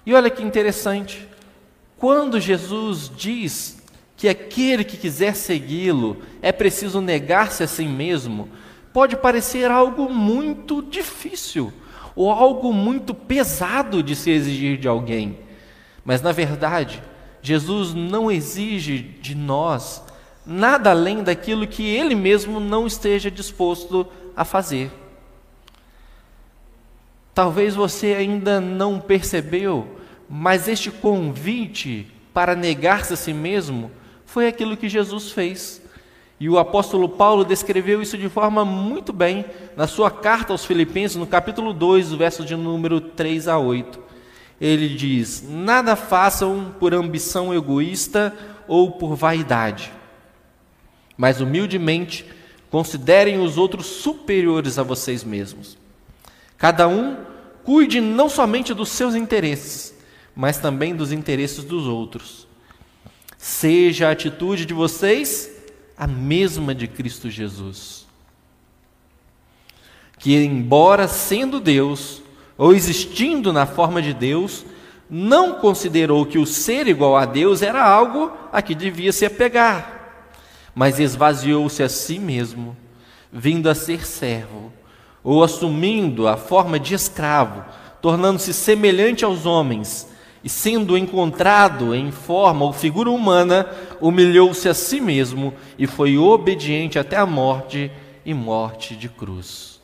E 0.06 0.14
olha 0.14 0.30
que 0.30 0.42
interessante, 0.42 1.28
quando 1.96 2.40
Jesus 2.40 3.10
diz 3.14 3.82
que 4.16 4.28
aquele 4.28 4.84
que 4.84 4.96
quiser 4.96 5.34
segui-lo 5.34 6.22
é 6.40 6.52
preciso 6.52 7.00
negar-se 7.00 7.62
a 7.62 7.66
si 7.66 7.84
mesmo, 7.84 8.48
pode 8.92 9.16
parecer 9.16 9.70
algo 9.70 10.08
muito 10.08 10.82
difícil 10.82 11.72
ou 12.14 12.30
algo 12.30 12.72
muito 12.72 13.14
pesado 13.14 14.02
de 14.02 14.14
se 14.14 14.30
exigir 14.30 14.78
de 14.78 14.88
alguém. 14.88 15.38
Mas 16.04 16.22
na 16.22 16.32
verdade, 16.32 17.02
Jesus 17.42 17.94
não 17.94 18.30
exige 18.30 18.98
de 18.98 19.34
nós 19.34 20.02
nada 20.50 20.90
além 20.90 21.22
daquilo 21.22 21.64
que 21.64 21.86
ele 21.86 22.16
mesmo 22.16 22.58
não 22.58 22.84
esteja 22.84 23.30
disposto 23.30 24.04
a 24.36 24.44
fazer. 24.44 24.90
Talvez 27.32 27.76
você 27.76 28.14
ainda 28.14 28.60
não 28.60 28.98
percebeu, 28.98 29.86
mas 30.28 30.66
este 30.66 30.90
convite 30.90 32.08
para 32.34 32.56
negar-se 32.56 33.12
a 33.12 33.16
si 33.16 33.32
mesmo 33.32 33.92
foi 34.26 34.48
aquilo 34.48 34.76
que 34.76 34.88
Jesus 34.88 35.30
fez. 35.30 35.80
E 36.40 36.48
o 36.48 36.58
apóstolo 36.58 37.08
Paulo 37.08 37.44
descreveu 37.44 38.02
isso 38.02 38.18
de 38.18 38.28
forma 38.28 38.64
muito 38.64 39.12
bem 39.12 39.44
na 39.76 39.86
sua 39.86 40.10
carta 40.10 40.52
aos 40.52 40.64
Filipenses, 40.64 41.16
no 41.16 41.28
capítulo 41.28 41.72
2, 41.72 42.12
verso 42.14 42.44
de 42.44 42.56
número 42.56 43.00
3 43.00 43.46
a 43.46 43.56
8. 43.56 44.00
Ele 44.60 44.88
diz: 44.88 45.44
Nada 45.48 45.94
façam 45.94 46.74
por 46.80 46.92
ambição 46.92 47.54
egoísta 47.54 48.34
ou 48.66 48.90
por 48.90 49.14
vaidade, 49.14 49.92
mas 51.20 51.38
humildemente 51.38 52.24
considerem 52.70 53.38
os 53.42 53.58
outros 53.58 53.84
superiores 53.84 54.78
a 54.78 54.82
vocês 54.82 55.22
mesmos. 55.22 55.76
Cada 56.56 56.88
um 56.88 57.14
cuide 57.62 58.00
não 58.00 58.26
somente 58.26 58.72
dos 58.72 58.88
seus 58.88 59.14
interesses, 59.14 59.94
mas 60.34 60.56
também 60.56 60.96
dos 60.96 61.12
interesses 61.12 61.62
dos 61.62 61.86
outros. 61.86 62.48
Seja 63.36 64.08
a 64.08 64.12
atitude 64.12 64.64
de 64.64 64.72
vocês 64.72 65.50
a 65.94 66.06
mesma 66.06 66.74
de 66.74 66.88
Cristo 66.88 67.28
Jesus. 67.28 68.06
Que, 70.18 70.34
embora 70.42 71.06
sendo 71.06 71.60
Deus, 71.60 72.22
ou 72.56 72.72
existindo 72.72 73.52
na 73.52 73.66
forma 73.66 74.00
de 74.00 74.14
Deus, 74.14 74.64
não 75.10 75.56
considerou 75.56 76.24
que 76.24 76.38
o 76.38 76.46
ser 76.46 76.88
igual 76.88 77.14
a 77.14 77.26
Deus 77.26 77.60
era 77.60 77.84
algo 77.84 78.32
a 78.50 78.62
que 78.62 78.74
devia 78.74 79.12
se 79.12 79.26
apegar, 79.26 79.99
mas 80.74 80.98
esvaziou-se 80.98 81.82
a 81.82 81.88
si 81.88 82.18
mesmo, 82.18 82.76
vindo 83.32 83.68
a 83.68 83.74
ser 83.74 84.06
servo, 84.06 84.72
ou 85.22 85.42
assumindo 85.44 86.26
a 86.26 86.36
forma 86.36 86.78
de 86.78 86.94
escravo, 86.94 87.64
tornando-se 88.00 88.52
semelhante 88.52 89.24
aos 89.24 89.46
homens, 89.46 90.08
e 90.42 90.48
sendo 90.48 90.96
encontrado 90.96 91.94
em 91.94 92.10
forma 92.10 92.64
ou 92.64 92.72
figura 92.72 93.10
humana, 93.10 93.68
humilhou-se 94.00 94.66
a 94.68 94.74
si 94.74 95.00
mesmo 95.00 95.52
e 95.78 95.86
foi 95.86 96.16
obediente 96.16 96.98
até 96.98 97.16
a 97.16 97.26
morte 97.26 97.90
e 98.24 98.32
morte 98.32 98.96
de 98.96 99.08
cruz. 99.08 99.80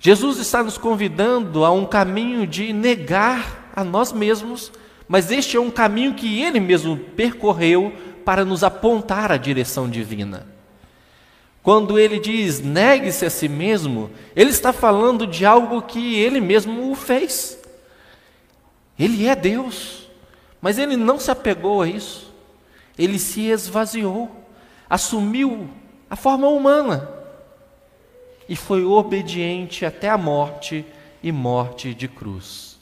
Jesus 0.00 0.38
está 0.38 0.62
nos 0.64 0.78
convidando 0.78 1.64
a 1.64 1.70
um 1.70 1.84
caminho 1.84 2.46
de 2.46 2.72
negar 2.72 3.70
a 3.76 3.84
nós 3.84 4.10
mesmos, 4.12 4.72
mas 5.06 5.30
este 5.30 5.56
é 5.56 5.60
um 5.60 5.70
caminho 5.70 6.14
que 6.14 6.40
ele 6.40 6.58
mesmo 6.58 6.96
percorreu 6.96 7.92
para 8.24 8.44
nos 8.44 8.64
apontar 8.64 9.30
a 9.30 9.36
direção 9.36 9.88
divina. 9.88 10.46
Quando 11.62 11.98
ele 11.98 12.18
diz 12.18 12.60
negue-se 12.60 13.24
a 13.24 13.30
si 13.30 13.48
mesmo, 13.48 14.10
ele 14.34 14.50
está 14.50 14.72
falando 14.72 15.26
de 15.26 15.46
algo 15.46 15.82
que 15.82 16.16
ele 16.16 16.40
mesmo 16.40 16.90
o 16.90 16.94
fez. 16.94 17.58
Ele 18.98 19.26
é 19.26 19.36
Deus, 19.36 20.08
mas 20.60 20.78
ele 20.78 20.96
não 20.96 21.18
se 21.18 21.30
apegou 21.30 21.82
a 21.82 21.88
isso. 21.88 22.32
Ele 22.98 23.18
se 23.18 23.42
esvaziou, 23.42 24.30
assumiu 24.90 25.70
a 26.10 26.16
forma 26.16 26.48
humana 26.48 27.08
e 28.48 28.56
foi 28.56 28.84
obediente 28.84 29.86
até 29.86 30.10
a 30.10 30.18
morte 30.18 30.84
e 31.22 31.32
morte 31.32 31.94
de 31.94 32.08
cruz. 32.08 32.78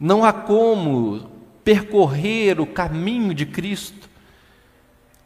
Não 0.00 0.24
há 0.24 0.32
como 0.32 1.30
percorrer 1.64 2.60
o 2.60 2.66
caminho 2.66 3.32
de 3.32 3.46
Cristo 3.46 4.14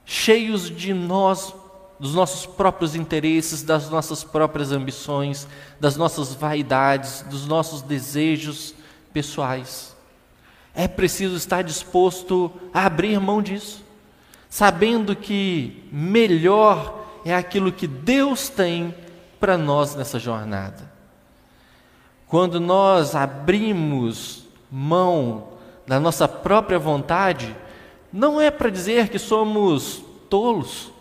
cheios 0.09 0.71
de 0.75 0.95
nós, 0.95 1.55
dos 2.01 2.15
nossos 2.15 2.47
próprios 2.47 2.95
interesses, 2.95 3.63
das 3.63 3.91
nossas 3.91 4.25
próprias 4.25 4.73
ambições, 4.73 5.47
das 5.79 5.99
nossas 5.99 6.33
vaidades, 6.33 7.23
dos 7.29 7.47
nossos 7.47 7.83
desejos 7.83 8.75
pessoais. 9.13 9.95
É 10.75 10.89
preciso 10.89 11.37
estar 11.37 11.63
disposto 11.63 12.51
a 12.73 12.87
abrir 12.87 13.21
mão 13.21 13.43
disso, 13.43 13.85
sabendo 14.49 15.15
que 15.15 15.87
melhor 15.93 17.05
é 17.23 17.35
aquilo 17.35 17.71
que 17.71 17.87
Deus 17.87 18.49
tem 18.49 18.95
para 19.39 19.59
nós 19.59 19.95
nessa 19.95 20.19
jornada. 20.19 20.91
Quando 22.27 22.59
nós 22.59 23.15
abrimos 23.15 24.45
mão 24.71 25.48
da 25.89 25.99
nossa 25.99 26.29
própria 26.29 26.79
vontade, 26.79 27.57
não 28.13 28.39
é 28.39 28.51
para 28.51 28.69
dizer 28.69 29.09
que 29.09 29.19
somos 29.19 30.05
tolos, 30.29 30.93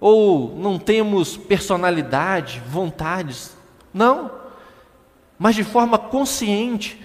ou 0.00 0.56
não 0.56 0.78
temos 0.78 1.36
personalidade, 1.36 2.62
vontades. 2.66 3.54
Não. 3.92 4.30
Mas 5.38 5.54
de 5.54 5.62
forma 5.62 5.98
consciente, 5.98 6.98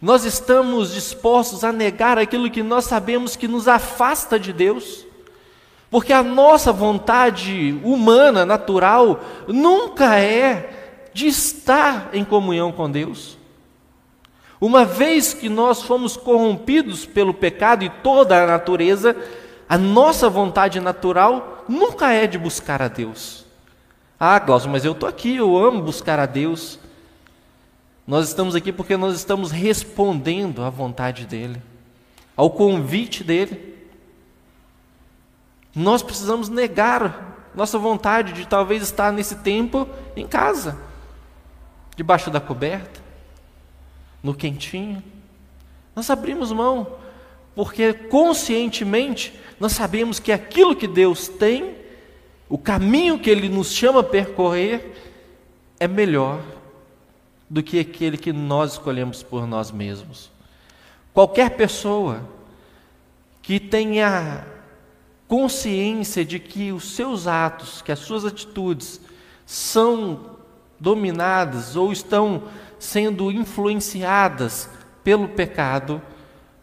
nós 0.00 0.24
estamos 0.24 0.94
dispostos 0.94 1.64
a 1.64 1.72
negar 1.72 2.18
aquilo 2.18 2.48
que 2.48 2.62
nós 2.62 2.84
sabemos 2.84 3.34
que 3.34 3.48
nos 3.48 3.66
afasta 3.66 4.38
de 4.38 4.52
Deus. 4.52 5.04
Porque 5.90 6.12
a 6.12 6.22
nossa 6.22 6.72
vontade 6.72 7.80
humana, 7.82 8.46
natural, 8.46 9.20
nunca 9.48 10.16
é 10.20 11.08
de 11.12 11.26
estar 11.26 12.10
em 12.12 12.24
comunhão 12.24 12.70
com 12.70 12.88
Deus. 12.88 13.36
Uma 14.60 14.84
vez 14.84 15.34
que 15.34 15.48
nós 15.48 15.82
fomos 15.82 16.16
corrompidos 16.16 17.04
pelo 17.04 17.34
pecado 17.34 17.84
e 17.84 17.90
toda 17.90 18.42
a 18.42 18.46
natureza, 18.46 19.16
a 19.68 19.76
nossa 19.76 20.28
vontade 20.28 20.80
natural 20.80 21.64
nunca 21.68 22.12
é 22.12 22.26
de 22.26 22.38
buscar 22.38 22.80
a 22.80 22.88
Deus. 22.88 23.44
Ah, 24.18 24.38
Glaucio, 24.38 24.70
mas 24.70 24.84
eu 24.84 24.92
estou 24.92 25.08
aqui, 25.08 25.36
eu 25.36 25.56
amo 25.58 25.82
buscar 25.82 26.18
a 26.18 26.26
Deus. 26.26 26.78
Nós 28.06 28.28
estamos 28.28 28.54
aqui 28.54 28.72
porque 28.72 28.96
nós 28.96 29.14
estamos 29.14 29.50
respondendo 29.50 30.62
à 30.62 30.70
vontade 30.70 31.26
dEle, 31.26 31.60
ao 32.36 32.48
convite 32.50 33.22
dEle. 33.22 33.76
Nós 35.74 36.02
precisamos 36.02 36.48
negar 36.48 37.50
nossa 37.54 37.78
vontade 37.78 38.32
de 38.32 38.46
talvez 38.46 38.82
estar 38.82 39.12
nesse 39.12 39.36
tempo 39.36 39.88
em 40.14 40.26
casa, 40.26 40.78
debaixo 41.96 42.30
da 42.30 42.40
coberta, 42.40 43.00
no 44.26 44.34
quentinho. 44.34 45.00
Nós 45.94 46.10
abrimos 46.10 46.50
mão, 46.50 46.98
porque 47.54 47.92
conscientemente 47.92 49.32
nós 49.60 49.72
sabemos 49.72 50.18
que 50.18 50.32
aquilo 50.32 50.74
que 50.74 50.88
Deus 50.88 51.28
tem, 51.28 51.76
o 52.48 52.58
caminho 52.58 53.20
que 53.20 53.30
Ele 53.30 53.48
nos 53.48 53.72
chama 53.72 54.00
a 54.00 54.02
percorrer, 54.02 54.94
é 55.78 55.86
melhor 55.86 56.42
do 57.48 57.62
que 57.62 57.78
aquele 57.78 58.18
que 58.18 58.32
nós 58.32 58.72
escolhemos 58.72 59.22
por 59.22 59.46
nós 59.46 59.70
mesmos. 59.70 60.28
Qualquer 61.14 61.50
pessoa 61.50 62.28
que 63.40 63.60
tenha 63.60 64.44
consciência 65.28 66.24
de 66.24 66.40
que 66.40 66.72
os 66.72 66.96
seus 66.96 67.28
atos, 67.28 67.80
que 67.80 67.92
as 67.92 68.00
suas 68.00 68.24
atitudes 68.24 69.00
são 69.46 70.36
dominadas 70.80 71.76
ou 71.76 71.92
estão 71.92 72.42
sendo 72.78 73.30
influenciadas 73.30 74.68
pelo 75.02 75.28
pecado, 75.28 76.02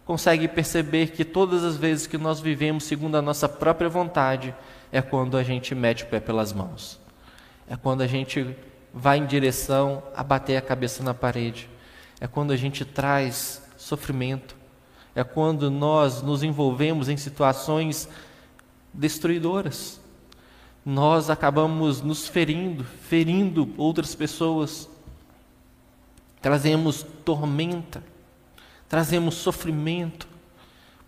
consegue 0.06 0.47
perceber 0.47 1.12
que 1.12 1.23
todas 1.23 1.63
as 1.63 1.78
vezes 1.78 2.08
que 2.08 2.17
nós 2.17 2.39
vivemos 2.39 2.84
segundo 2.84 3.15
a 3.15 3.21
nossa 3.21 3.47
própria 3.47 3.89
vontade 3.89 4.54
é 4.91 5.02
quando 5.02 5.38
a 5.38 5.43
gente 5.43 5.73
mete 5.73 6.04
o 6.04 6.08
pé 6.08 6.19
pelas 6.19 6.54
mãos. 6.54 6.99
É 7.67 7.76
quando 7.76 8.02
a 8.02 8.08
gente 8.08 8.56
vai 8.93 9.17
em 9.17 9.26
direção 9.26 10.04
a 10.15 10.23
bater 10.23 10.58
a 10.58 10.62
cabeça 10.62 11.02
na 11.02 11.13
parede. 11.13 11.69
É 12.21 12.28
quando 12.28 12.52
a 12.52 12.58
gente 12.58 12.86
traz 12.86 13.63
sofrimento. 13.78 14.56
É 15.15 15.23
quando 15.23 15.71
nós 15.71 16.21
nos 16.21 16.43
envolvemos 16.43 17.10
em 17.10 17.17
situações 17.17 18.08
destruidoras. 18.93 19.99
Nós 20.86 21.30
acabamos 21.30 22.02
nos 22.02 22.28
ferindo, 22.28 22.84
ferindo 22.84 23.73
outras 23.78 24.13
pessoas. 24.13 24.89
Trazemos 26.43 27.03
tormenta, 27.23 28.03
trazemos 28.89 29.36
sofrimento, 29.36 30.27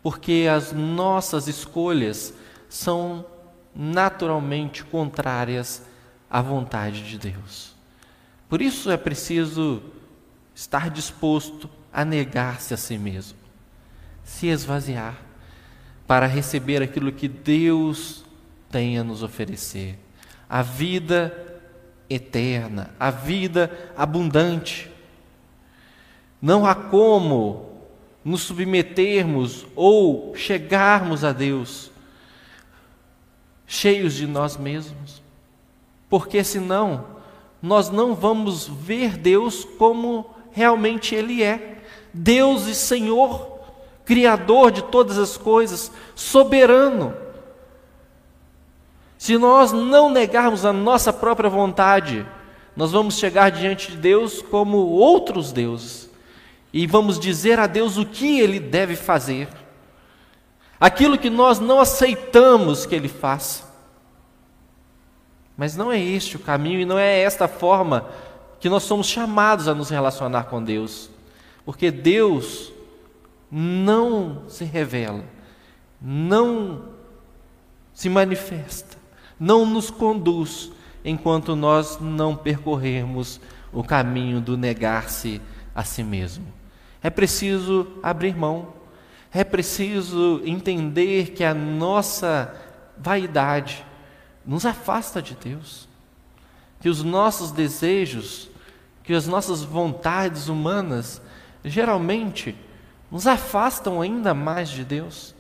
porque 0.02 0.48
as 0.50 0.72
nossas 0.72 1.50
escolhas 1.50 2.34
são 2.70 3.26
naturalmente 3.76 4.82
contrárias 4.86 5.84
à 6.30 6.42
vontade 6.42 7.04
de 7.04 7.18
Deus. 7.18 7.76
Por 8.48 8.62
isso 8.62 8.90
é 8.90 8.96
preciso 8.96 9.84
estar 10.56 10.90
disposto 10.90 11.70
a 11.92 12.06
negar-se 12.06 12.74
a 12.74 12.78
si 12.78 12.98
mesmo, 12.98 13.38
se 14.24 14.48
esvaziar 14.48 15.18
para 16.08 16.28
receber 16.28 16.82
aquilo 16.82 17.12
que 17.12 17.28
Deus 17.28 18.24
tem 18.72 18.98
a 18.98 19.04
nos 19.04 19.22
oferecer: 19.22 20.00
a 20.50 20.62
vida 20.62 21.62
eterna, 22.10 22.92
a 22.98 23.12
vida 23.12 23.92
abundante. 23.98 24.95
Não 26.46 26.64
há 26.64 26.76
como 26.76 27.66
nos 28.24 28.44
submetermos 28.44 29.66
ou 29.76 30.36
chegarmos 30.36 31.24
a 31.24 31.32
Deus 31.32 31.90
cheios 33.66 34.14
de 34.14 34.28
nós 34.28 34.56
mesmos, 34.56 35.24
porque 36.08 36.44
senão 36.44 37.04
nós 37.60 37.90
não 37.90 38.14
vamos 38.14 38.68
ver 38.68 39.18
Deus 39.18 39.66
como 39.80 40.36
realmente 40.52 41.16
Ele 41.16 41.42
é 41.42 41.82
Deus 42.14 42.68
e 42.68 42.76
Senhor 42.76 43.60
Criador 44.06 44.70
de 44.70 44.84
todas 44.84 45.18
as 45.18 45.38
coisas, 45.38 45.92
soberano. 46.14 47.12
Se 49.18 49.36
nós 49.36 49.72
não 49.72 50.12
negarmos 50.12 50.64
a 50.64 50.72
nossa 50.72 51.12
própria 51.12 51.50
vontade, 51.50 52.24
nós 52.76 52.92
vamos 52.92 53.18
chegar 53.18 53.50
diante 53.50 53.94
de 53.94 53.98
Deus 53.98 54.44
como 54.44 54.78
outros 54.78 55.52
deuses 55.52 56.14
e 56.78 56.86
vamos 56.86 57.18
dizer 57.18 57.58
a 57.58 57.68
Deus 57.68 57.96
o 57.96 58.06
que 58.06 58.38
Ele 58.38 58.60
deve 58.60 58.98
fazer, 58.98 59.48
aquilo 60.78 61.18
que 61.18 61.30
nós 61.30 61.58
não 61.58 61.80
aceitamos 61.80 62.86
que 62.86 62.94
Ele 62.94 63.08
faça. 63.08 63.64
Mas 65.56 65.78
não 65.78 65.90
é 65.90 65.98
este 65.98 66.36
o 66.36 66.40
caminho 66.40 66.82
e 66.82 66.86
não 66.86 67.00
é 67.00 67.22
esta 67.22 67.48
forma 67.48 68.10
que 68.60 68.68
nós 68.68 68.84
somos 68.84 69.08
chamados 69.08 69.70
a 69.70 69.74
nos 69.74 69.90
relacionar 69.90 70.48
com 70.48 70.62
Deus, 70.62 71.10
porque 71.64 71.90
Deus 71.90 72.74
não 73.50 74.44
se 74.50 74.66
revela, 74.66 75.24
não 76.02 76.90
se 77.94 78.10
manifesta, 78.10 78.98
não 79.40 79.66
nos 79.66 79.90
conduz 79.90 80.74
enquanto 81.06 81.56
nós 81.56 82.02
não 82.02 82.36
percorrermos 82.36 83.40
o 83.72 83.82
caminho 83.82 84.42
do 84.42 84.58
negar-se 84.58 85.42
a 85.74 85.82
si 85.82 86.04
mesmo. 86.04 86.65
É 87.06 87.10
preciso 87.12 88.00
abrir 88.02 88.36
mão, 88.36 88.74
é 89.32 89.44
preciso 89.44 90.42
entender 90.44 91.34
que 91.34 91.44
a 91.44 91.54
nossa 91.54 92.52
vaidade 92.98 93.86
nos 94.44 94.66
afasta 94.66 95.22
de 95.22 95.36
Deus. 95.36 95.88
Que 96.80 96.90
os 96.90 97.04
nossos 97.04 97.52
desejos, 97.52 98.50
que 99.04 99.14
as 99.14 99.28
nossas 99.28 99.62
vontades 99.62 100.48
humanas, 100.48 101.22
geralmente 101.64 102.56
nos 103.12 103.28
afastam 103.28 104.02
ainda 104.02 104.34
mais 104.34 104.68
de 104.68 104.84
Deus. 104.84 105.36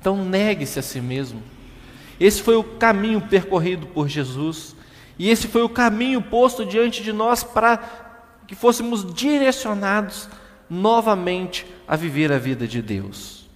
Então 0.00 0.24
negue-se 0.24 0.78
a 0.78 0.82
si 0.82 1.00
mesmo. 1.00 1.42
Esse 2.20 2.40
foi 2.40 2.54
o 2.54 2.62
caminho 2.62 3.20
percorrido 3.22 3.84
por 3.88 4.06
Jesus, 4.06 4.76
e 5.18 5.28
esse 5.28 5.48
foi 5.48 5.62
o 5.62 5.68
caminho 5.68 6.22
posto 6.22 6.64
diante 6.64 7.02
de 7.02 7.12
nós 7.12 7.42
para 7.42 8.07
que 8.48 8.56
fôssemos 8.56 9.14
direcionados 9.14 10.28
novamente 10.68 11.66
a 11.86 11.94
viver 11.94 12.32
a 12.32 12.38
vida 12.38 12.66
de 12.66 12.82
Deus. 12.82 13.46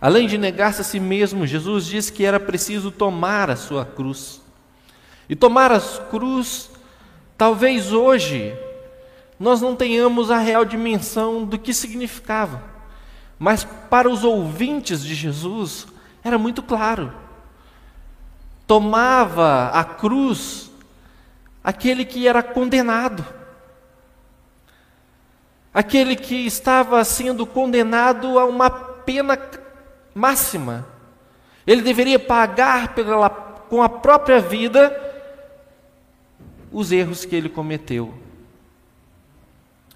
Além 0.00 0.26
de 0.26 0.38
negar-se 0.38 0.80
a 0.80 0.84
si 0.84 0.98
mesmo, 0.98 1.46
Jesus 1.46 1.86
disse 1.86 2.12
que 2.12 2.24
era 2.24 2.40
preciso 2.40 2.90
tomar 2.90 3.50
a 3.50 3.56
sua 3.56 3.84
cruz. 3.84 4.40
E 5.28 5.36
tomar 5.36 5.70
a 5.70 5.80
cruz, 5.80 6.70
talvez 7.36 7.92
hoje, 7.92 8.54
nós 9.38 9.60
não 9.60 9.76
tenhamos 9.76 10.30
a 10.30 10.38
real 10.38 10.64
dimensão 10.64 11.44
do 11.44 11.58
que 11.58 11.74
significava. 11.74 12.62
Mas 13.38 13.64
para 13.90 14.08
os 14.08 14.22
ouvintes 14.22 15.04
de 15.04 15.14
Jesus, 15.14 15.86
era 16.22 16.38
muito 16.38 16.62
claro. 16.62 17.12
Tomava 18.68 19.68
a 19.68 19.82
cruz 19.82 20.70
aquele 21.62 22.04
que 22.04 22.26
era 22.26 22.42
condenado, 22.42 23.24
aquele 25.72 26.16
que 26.16 26.46
estava 26.46 27.02
sendo 27.04 27.46
condenado 27.46 28.38
a 28.38 28.44
uma 28.44 28.70
pena 28.70 29.38
máxima. 30.14 30.86
Ele 31.66 31.82
deveria 31.82 32.18
pagar 32.18 32.94
pela, 32.94 33.30
com 33.30 33.82
a 33.82 33.88
própria 33.88 34.40
vida 34.40 34.98
os 36.70 36.90
erros 36.90 37.24
que 37.24 37.36
ele 37.36 37.48
cometeu. 37.48 38.14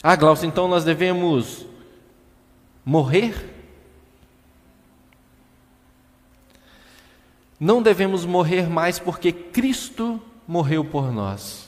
Ah, 0.02 0.14
Glaucio, 0.14 0.46
então 0.46 0.68
nós 0.68 0.84
devemos 0.84 1.66
morrer? 2.84 3.54
Não 7.58 7.82
devemos 7.82 8.24
morrer 8.24 8.68
mais 8.68 8.98
porque 8.98 9.32
Cristo 9.32 10.20
morreu 10.46 10.84
por 10.84 11.10
nós. 11.10 11.66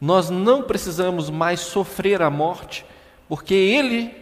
Nós 0.00 0.28
não 0.28 0.62
precisamos 0.62 1.30
mais 1.30 1.60
sofrer 1.60 2.20
a 2.20 2.28
morte 2.28 2.84
porque 3.28 3.54
Ele 3.54 4.14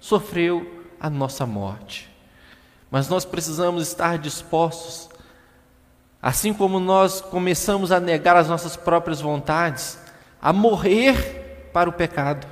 sofreu 0.00 0.84
a 0.98 1.08
nossa 1.08 1.46
morte. 1.46 2.08
Mas 2.90 3.08
nós 3.08 3.24
precisamos 3.24 3.86
estar 3.86 4.18
dispostos, 4.18 5.08
assim 6.20 6.52
como 6.52 6.80
nós 6.80 7.20
começamos 7.20 7.92
a 7.92 8.00
negar 8.00 8.36
as 8.36 8.48
nossas 8.48 8.76
próprias 8.76 9.20
vontades, 9.20 9.98
a 10.42 10.52
morrer 10.52 11.70
para 11.72 11.88
o 11.88 11.92
pecado. 11.92 12.46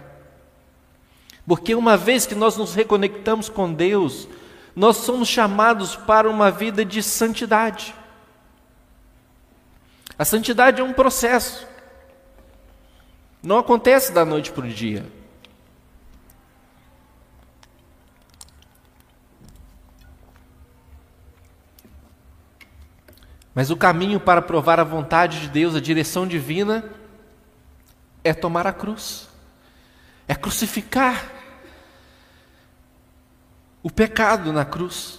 Porque 1.46 1.74
uma 1.74 1.96
vez 1.96 2.26
que 2.26 2.34
nós 2.34 2.56
nos 2.56 2.74
reconectamos 2.74 3.48
com 3.48 3.72
Deus, 3.72 4.28
nós 4.76 4.98
somos 4.98 5.28
chamados 5.28 5.96
para 5.96 6.30
uma 6.30 6.50
vida 6.50 6.84
de 6.84 7.02
santidade. 7.02 7.94
A 10.18 10.24
santidade 10.24 10.80
é 10.80 10.84
um 10.84 10.92
processo. 10.92 11.66
Não 13.42 13.58
acontece 13.58 14.12
da 14.12 14.24
noite 14.24 14.52
para 14.52 14.66
o 14.66 14.68
dia. 14.68 15.17
Mas 23.58 23.70
o 23.70 23.76
caminho 23.76 24.20
para 24.20 24.40
provar 24.40 24.78
a 24.78 24.84
vontade 24.84 25.40
de 25.40 25.48
Deus, 25.48 25.74
a 25.74 25.80
direção 25.80 26.28
divina, 26.28 26.84
é 28.22 28.32
tomar 28.32 28.68
a 28.68 28.72
cruz, 28.72 29.28
é 30.28 30.34
crucificar 30.36 31.28
o 33.82 33.90
pecado 33.90 34.52
na 34.52 34.64
cruz. 34.64 35.18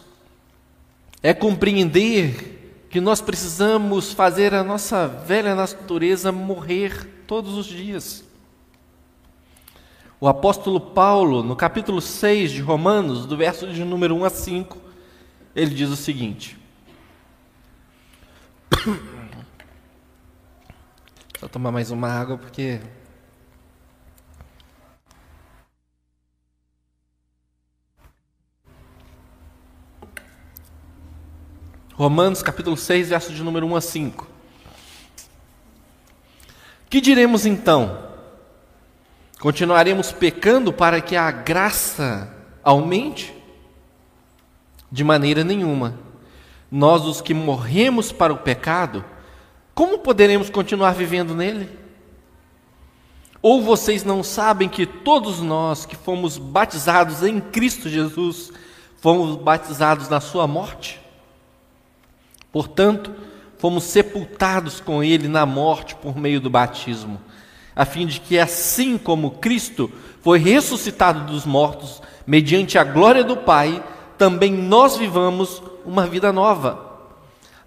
É 1.22 1.34
compreender 1.34 2.88
que 2.90 3.02
nós 3.02 3.20
precisamos 3.20 4.14
fazer 4.14 4.54
a 4.54 4.64
nossa 4.64 5.06
velha 5.06 5.54
natureza 5.54 6.32
morrer 6.32 7.26
todos 7.28 7.56
os 7.56 7.66
dias. 7.66 8.24
O 10.18 10.30
apóstolo 10.30 10.80
Paulo, 10.80 11.44
no 11.44 11.58
capítulo 11.58 12.00
6 12.00 12.52
de 12.52 12.62
Romanos, 12.62 13.26
do 13.26 13.36
verso 13.36 13.68
de 13.68 13.84
número 13.84 14.16
1 14.16 14.24
a 14.24 14.30
5, 14.30 14.78
ele 15.54 15.76
diz 15.76 15.90
o 15.90 15.98
seguinte: 15.98 16.59
Vou 21.40 21.50
tomar 21.50 21.72
mais 21.72 21.92
uma 21.92 22.10
água 22.10 22.38
porque 22.38 22.80
Romanos 31.94 32.42
capítulo 32.42 32.78
6, 32.78 33.10
verso 33.10 33.34
de 33.34 33.44
número 33.44 33.68
1 33.68 33.76
a 33.76 33.82
5. 33.82 34.28
Que 36.90 37.02
diremos 37.02 37.46
então? 37.46 38.08
Continuaremos 39.40 40.14
pecando 40.14 40.72
para 40.72 41.02
que 41.02 41.18
a 41.18 41.30
graça 41.30 42.34
aumente? 42.64 43.36
De 44.90 45.04
maneira 45.04 45.44
nenhuma. 45.44 46.09
Nós, 46.72 47.06
os 47.06 47.22
que 47.22 47.34
morremos 47.34 48.12
para 48.12 48.32
o 48.32 48.38
pecado, 48.38 49.04
como 49.74 50.00
poderemos 50.00 50.50
continuar 50.50 50.94
vivendo 50.94 51.34
nele? 51.34 51.70
Ou 53.42 53.62
vocês 53.62 54.04
não 54.04 54.22
sabem 54.22 54.68
que 54.68 54.86
todos 54.86 55.40
nós 55.40 55.86
que 55.86 55.96
fomos 55.96 56.38
batizados 56.38 57.24
em 57.24 57.40
Cristo 57.40 57.88
Jesus, 57.88 58.52
fomos 58.98 59.38
batizados 59.38 60.10
na 60.10 60.20
Sua 60.20 60.46
morte? 60.46 61.00
Portanto, 62.52 63.16
fomos 63.58 63.86
sepultados 63.86 64.80
com 64.80 65.04
ele 65.04 65.28
na 65.28 65.46
morte 65.46 65.96
por 65.96 66.18
meio 66.18 66.42
do 66.42 66.50
batismo, 66.50 67.20
a 67.76 67.86
fim 67.86 68.06
de 68.06 68.20
que, 68.20 68.38
assim 68.38 68.98
como 68.98 69.32
Cristo 69.32 69.90
foi 70.22 70.40
ressuscitado 70.40 71.32
dos 71.32 71.46
mortos, 71.46 72.02
mediante 72.28 72.78
a 72.78 72.84
glória 72.84 73.24
do 73.24 73.38
Pai, 73.38 73.84
também 74.18 74.52
nós 74.52 74.98
vivamos 74.98 75.62
uma 75.86 76.06
vida 76.06 76.32
nova. 76.32 76.88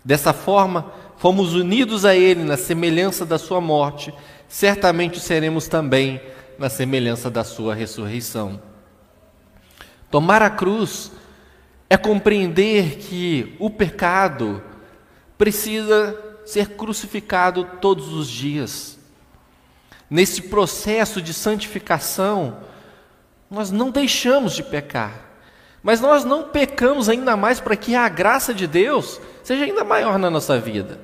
Dessa 0.05 0.33
forma, 0.33 0.93
fomos 1.17 1.55
unidos 1.55 2.05
a 2.05 2.15
Ele 2.15 2.43
na 2.43 2.57
semelhança 2.57 3.25
da 3.25 3.39
Sua 3.39 3.61
morte, 3.61 4.13
certamente 4.49 5.21
seremos 5.21 5.69
também 5.69 6.21
na 6.59 6.69
semelhança 6.69 7.31
da 7.31 7.45
Sua 7.45 7.75
ressurreição. 7.75 8.61
Tomar 10.11 10.43
a 10.43 10.51
cruz 10.51 11.13
é 11.89 11.97
compreender 11.97 12.99
que 12.99 13.57
o 13.59 13.71
pecado, 13.71 14.63
precisa 15.43 16.17
ser 16.45 16.77
crucificado 16.77 17.65
todos 17.81 18.13
os 18.13 18.29
dias. 18.29 18.97
Nesse 20.09 20.43
processo 20.43 21.21
de 21.21 21.35
santificação, 21.35 22.59
nós 23.51 23.71
não 23.71 23.91
deixamos 23.91 24.55
de 24.55 24.63
pecar, 24.63 25.32
mas 25.83 26.01
nós 26.01 26.25
não 26.25 26.45
pecamos 26.45 27.09
ainda 27.09 27.37
mais 27.37 27.59
para 27.59 27.77
que 27.77 27.95
a 27.95 28.09
graça 28.09 28.55
de 28.55 28.67
Deus 28.67 29.21
seja 29.43 29.65
ainda 29.65 29.83
maior 29.83 30.19
na 30.19 30.31
nossa 30.31 30.59
vida. 30.59 30.99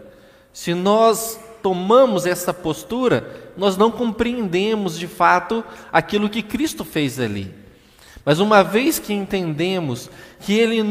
Se 0.53 0.73
nós 0.73 1.39
tomamos 1.63 2.27
essa 2.27 2.55
postura, 2.55 3.53
nós 3.57 3.77
não 3.77 3.91
compreendemos 3.91 4.99
de 4.99 5.09
fato 5.09 5.65
aquilo 5.93 6.31
que 6.31 6.43
Cristo 6.43 6.85
fez 6.85 7.19
ali. 7.19 7.53
Mas 8.25 8.39
uma 8.39 8.63
vez 8.63 8.99
que 8.99 9.13
entendemos 9.13 10.11
que 10.41 10.53
ele, 10.53 10.83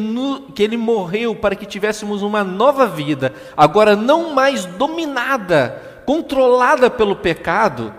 que 0.54 0.64
ele 0.64 0.76
morreu 0.76 1.36
para 1.36 1.56
que 1.56 1.66
tivéssemos 1.66 2.22
uma 2.22 2.44
nova 2.44 2.88
vida, 2.88 3.34
agora 3.56 3.96
não 3.96 4.34
mais 4.34 4.66
dominada, 4.66 6.02
controlada 6.06 6.90
pelo 6.90 7.16
pecado, 7.16 7.94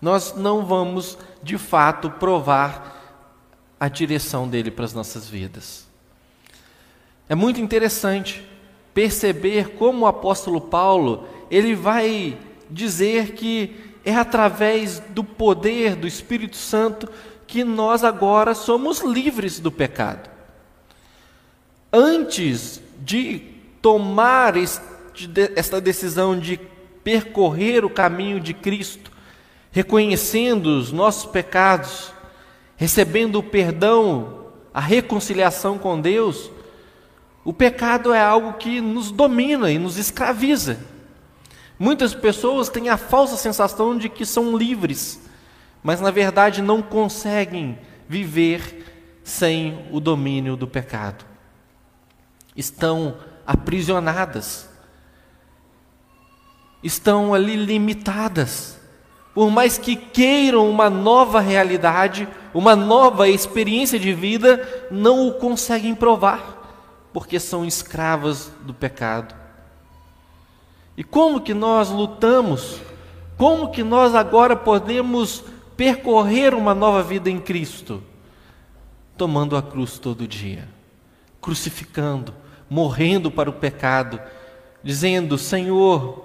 nós 0.00 0.34
não 0.36 0.64
vamos 0.64 1.18
de 1.42 1.56
fato 1.56 2.10
provar 2.10 2.95
a 3.78 3.88
direção 3.88 4.48
dele 4.48 4.70
para 4.70 4.84
as 4.84 4.92
nossas 4.92 5.28
vidas. 5.28 5.86
É 7.28 7.34
muito 7.34 7.60
interessante 7.60 8.42
perceber 8.94 9.70
como 9.76 10.04
o 10.04 10.06
apóstolo 10.06 10.60
Paulo, 10.60 11.28
ele 11.50 11.74
vai 11.74 12.38
dizer 12.70 13.32
que 13.32 13.76
é 14.04 14.14
através 14.14 15.00
do 15.10 15.22
poder 15.22 15.96
do 15.96 16.06
Espírito 16.06 16.56
Santo 16.56 17.08
que 17.46 17.62
nós 17.62 18.04
agora 18.04 18.54
somos 18.54 19.00
livres 19.00 19.60
do 19.60 19.70
pecado. 19.70 20.30
Antes 21.92 22.80
de 23.00 23.40
tomar 23.82 24.54
esta 24.56 25.80
decisão 25.80 26.38
de 26.38 26.58
percorrer 27.04 27.84
o 27.84 27.90
caminho 27.90 28.40
de 28.40 28.54
Cristo, 28.54 29.12
reconhecendo 29.70 30.66
os 30.78 30.90
nossos 30.90 31.30
pecados, 31.30 32.12
recebendo 32.76 33.36
o 33.36 33.42
perdão, 33.42 34.46
a 34.72 34.80
reconciliação 34.80 35.78
com 35.78 36.00
Deus, 36.00 36.50
O 37.46 37.52
pecado 37.52 38.12
é 38.12 38.20
algo 38.20 38.54
que 38.54 38.80
nos 38.80 39.12
domina 39.12 39.70
e 39.70 39.78
nos 39.78 39.96
escraviza. 39.96 40.80
Muitas 41.78 42.12
pessoas 42.12 42.68
têm 42.68 42.88
a 42.88 42.96
falsa 42.96 43.36
sensação 43.36 43.96
de 43.96 44.08
que 44.08 44.26
são 44.26 44.56
livres, 44.56 45.22
mas 45.80 46.00
na 46.00 46.10
verdade 46.10 46.60
não 46.60 46.82
conseguem 46.82 47.78
viver 48.08 49.20
sem 49.22 49.86
o 49.92 50.00
domínio 50.00 50.56
do 50.56 50.66
pecado. 50.66 51.24
Estão 52.56 53.16
aprisionadas, 53.46 54.68
estão 56.82 57.32
ali 57.32 57.54
limitadas. 57.54 58.76
Por 59.32 59.52
mais 59.52 59.78
que 59.78 59.94
queiram 59.94 60.68
uma 60.68 60.90
nova 60.90 61.38
realidade, 61.38 62.26
uma 62.58 62.74
nova 62.74 63.28
experiência 63.28 63.98
de 63.98 64.12
vida, 64.12 64.86
não 64.90 65.28
o 65.28 65.34
conseguem 65.34 65.94
provar 65.94 66.56
porque 67.16 67.40
são 67.40 67.64
escravas 67.64 68.52
do 68.60 68.74
pecado. 68.74 69.34
E 70.98 71.02
como 71.02 71.40
que 71.40 71.54
nós 71.54 71.88
lutamos? 71.88 72.78
Como 73.38 73.70
que 73.70 73.82
nós 73.82 74.14
agora 74.14 74.54
podemos 74.54 75.42
percorrer 75.78 76.52
uma 76.52 76.74
nova 76.74 77.02
vida 77.02 77.30
em 77.30 77.40
Cristo? 77.40 78.02
Tomando 79.16 79.56
a 79.56 79.62
cruz 79.62 79.98
todo 79.98 80.28
dia, 80.28 80.68
crucificando, 81.40 82.34
morrendo 82.68 83.30
para 83.30 83.48
o 83.48 83.54
pecado, 83.54 84.20
dizendo: 84.82 85.38
Senhor, 85.38 86.22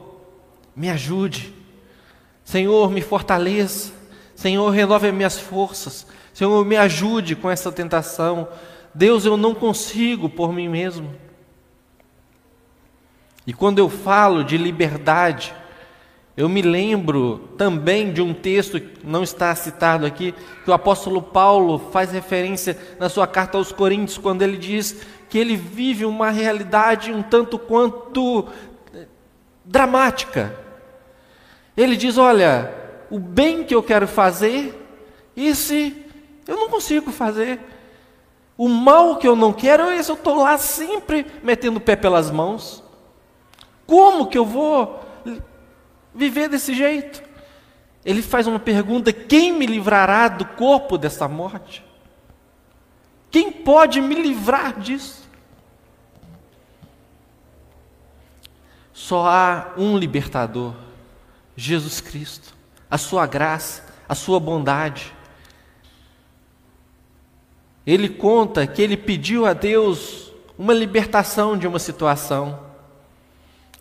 me 0.75 0.89
ajude, 0.89 1.53
Senhor, 2.43 2.91
me 2.91 2.99
fortaleça, 3.01 3.93
Senhor, 4.35 4.69
renove 4.71 5.07
as 5.07 5.13
minhas 5.13 5.39
forças, 5.39 6.05
Senhor, 6.41 6.65
me 6.65 6.75
ajude 6.75 7.35
com 7.35 7.51
essa 7.51 7.71
tentação, 7.71 8.47
Deus, 8.95 9.25
eu 9.25 9.37
não 9.37 9.53
consigo 9.53 10.27
por 10.27 10.51
mim 10.51 10.67
mesmo. 10.67 11.13
E 13.45 13.53
quando 13.53 13.77
eu 13.77 13.87
falo 13.87 14.43
de 14.43 14.57
liberdade, 14.57 15.53
eu 16.35 16.49
me 16.49 16.63
lembro 16.63 17.49
também 17.59 18.11
de 18.11 18.23
um 18.23 18.33
texto, 18.33 18.79
que 18.79 19.05
não 19.05 19.21
está 19.21 19.53
citado 19.53 20.03
aqui, 20.03 20.33
que 20.63 20.71
o 20.71 20.73
apóstolo 20.73 21.21
Paulo 21.21 21.77
faz 21.77 22.11
referência 22.11 22.75
na 22.99 23.07
sua 23.07 23.27
carta 23.27 23.59
aos 23.59 23.71
Coríntios, 23.71 24.17
quando 24.17 24.41
ele 24.41 24.57
diz 24.57 25.05
que 25.29 25.37
ele 25.37 25.55
vive 25.55 26.05
uma 26.05 26.31
realidade 26.31 27.13
um 27.13 27.21
tanto 27.21 27.59
quanto 27.59 28.47
dramática. 29.63 30.57
Ele 31.77 31.95
diz: 31.95 32.17
Olha, 32.17 32.73
o 33.11 33.19
bem 33.19 33.63
que 33.63 33.75
eu 33.75 33.83
quero 33.83 34.07
fazer, 34.07 34.75
esse 35.37 36.00
eu 36.51 36.57
não 36.57 36.69
consigo 36.69 37.11
fazer. 37.11 37.59
O 38.57 38.67
mal 38.67 39.15
que 39.15 39.27
eu 39.27 39.35
não 39.35 39.53
quero, 39.53 39.83
é 39.83 39.95
eu 39.97 40.13
estou 40.13 40.35
lá 40.35 40.57
sempre 40.57 41.25
metendo 41.41 41.77
o 41.77 41.81
pé 41.81 41.95
pelas 41.95 42.29
mãos. 42.29 42.83
Como 43.87 44.27
que 44.27 44.37
eu 44.37 44.45
vou 44.45 44.99
viver 46.13 46.49
desse 46.49 46.73
jeito? 46.73 47.23
Ele 48.03 48.21
faz 48.21 48.47
uma 48.47 48.59
pergunta: 48.59 49.13
quem 49.13 49.53
me 49.53 49.65
livrará 49.65 50.27
do 50.27 50.45
corpo 50.45 50.97
dessa 50.97 51.27
morte? 51.27 51.83
Quem 53.29 53.49
pode 53.49 54.01
me 54.01 54.15
livrar 54.15 54.77
disso? 54.77 55.21
Só 58.93 59.25
há 59.25 59.71
um 59.77 59.97
libertador, 59.97 60.73
Jesus 61.55 62.01
Cristo, 62.01 62.53
a 62.89 62.97
sua 62.97 63.25
graça, 63.25 63.85
a 64.07 64.13
sua 64.13 64.37
bondade. 64.37 65.13
Ele 67.85 68.09
conta 68.09 68.67
que 68.67 68.81
ele 68.81 68.95
pediu 68.95 69.45
a 69.45 69.53
Deus 69.53 70.31
uma 70.57 70.73
libertação 70.73 71.57
de 71.57 71.67
uma 71.67 71.79
situação. 71.79 72.59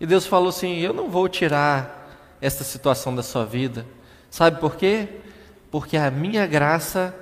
E 0.00 0.06
Deus 0.06 0.26
falou 0.26 0.48
assim: 0.48 0.78
Eu 0.78 0.92
não 0.94 1.10
vou 1.10 1.28
tirar 1.28 2.36
esta 2.40 2.64
situação 2.64 3.14
da 3.14 3.22
sua 3.22 3.44
vida. 3.44 3.86
Sabe 4.30 4.60
por 4.60 4.76
quê? 4.76 5.08
Porque 5.70 5.96
a 5.96 6.10
minha 6.10 6.46
graça 6.46 7.14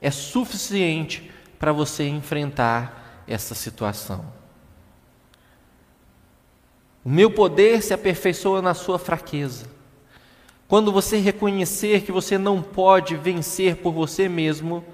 é 0.00 0.10
suficiente 0.10 1.30
para 1.58 1.72
você 1.72 2.06
enfrentar 2.06 3.24
essa 3.26 3.54
situação. 3.54 4.24
O 7.04 7.08
meu 7.08 7.30
poder 7.30 7.82
se 7.82 7.92
aperfeiçoa 7.92 8.62
na 8.62 8.74
sua 8.74 8.98
fraqueza. 8.98 9.66
Quando 10.66 10.90
você 10.90 11.18
reconhecer 11.18 12.02
que 12.02 12.12
você 12.12 12.38
não 12.38 12.62
pode 12.62 13.16
vencer 13.16 13.76
por 13.76 13.92
você 13.92 14.28
mesmo, 14.28 14.84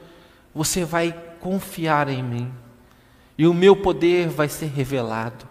você 0.55 0.85
vai 0.85 1.13
confiar 1.41 2.09
em 2.09 2.23
mim, 2.23 2.53
e 3.37 3.47
o 3.47 3.55
meu 3.55 3.75
poder 3.75 4.29
vai 4.29 4.49
ser 4.49 4.67
revelado, 4.67 5.49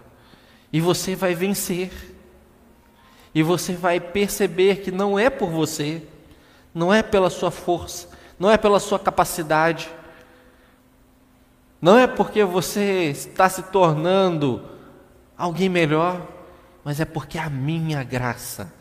e 0.72 0.80
você 0.80 1.16
vai 1.16 1.34
vencer, 1.34 1.92
e 3.34 3.42
você 3.42 3.74
vai 3.74 4.00
perceber 4.00 4.82
que 4.82 4.92
não 4.92 5.18
é 5.18 5.30
por 5.30 5.50
você, 5.50 6.04
não 6.74 6.94
é 6.94 7.02
pela 7.02 7.30
sua 7.30 7.52
força, 7.52 8.10
não 8.38 8.50
é 8.50 8.58
pela 8.58 8.80
sua 8.80 9.00
capacidade, 9.00 9.90
não 11.82 11.98
é 11.98 12.08
porque 12.08 12.44
você 12.44 13.06
está 13.06 13.48
se 13.48 13.64
tornando 13.64 14.68
alguém 15.38 15.70
melhor, 15.70 16.28
mas 16.84 17.00
é 17.00 17.06
porque 17.06 17.38
a 17.38 17.50
minha 17.50 18.04
graça 18.04 18.74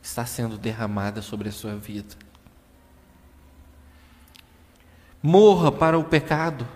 está 0.00 0.24
sendo 0.24 0.56
derramada 0.56 1.20
sobre 1.20 1.50
a 1.50 1.52
sua 1.52 1.76
vida. 1.76 2.16
Morra 5.22 5.70
para 5.70 5.98
o 5.98 6.04
pecado. 6.04 6.66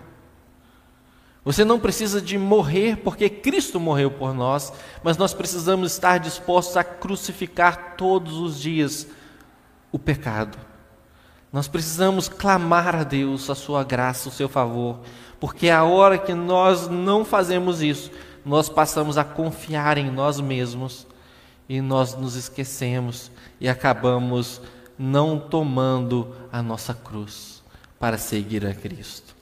Você 1.45 1.63
não 1.63 1.79
precisa 1.79 2.19
de 2.19 2.39
morrer 2.39 2.97
porque 2.97 3.29
Cristo 3.29 3.79
morreu 3.79 4.09
por 4.09 4.33
nós, 4.33 4.73
mas 5.03 5.15
nós 5.15 5.31
precisamos 5.31 5.91
estar 5.91 6.17
dispostos 6.17 6.75
a 6.75 6.83
crucificar 6.83 7.95
todos 7.95 8.37
os 8.39 8.59
dias 8.59 9.07
o 9.91 9.99
pecado. 9.99 10.57
Nós 11.53 11.67
precisamos 11.67 12.27
clamar 12.27 12.95
a 12.95 13.03
Deus 13.03 13.47
a 13.49 13.55
sua 13.55 13.83
graça, 13.83 14.27
o 14.27 14.31
seu 14.31 14.49
favor, 14.49 14.99
porque 15.39 15.69
a 15.69 15.83
hora 15.83 16.17
que 16.17 16.33
nós 16.33 16.87
não 16.87 17.23
fazemos 17.23 17.81
isso, 17.81 18.11
nós 18.43 18.67
passamos 18.67 19.15
a 19.15 19.23
confiar 19.23 19.99
em 19.99 20.09
nós 20.09 20.39
mesmos 20.39 21.05
e 21.69 21.79
nós 21.79 22.15
nos 22.15 22.35
esquecemos 22.35 23.31
e 23.61 23.69
acabamos 23.69 24.61
não 24.97 25.39
tomando 25.39 26.35
a 26.51 26.61
nossa 26.61 26.93
cruz 26.93 27.54
para 27.99 28.17
seguir 28.17 28.65
a 28.65 28.73
Cristo. 28.73 29.35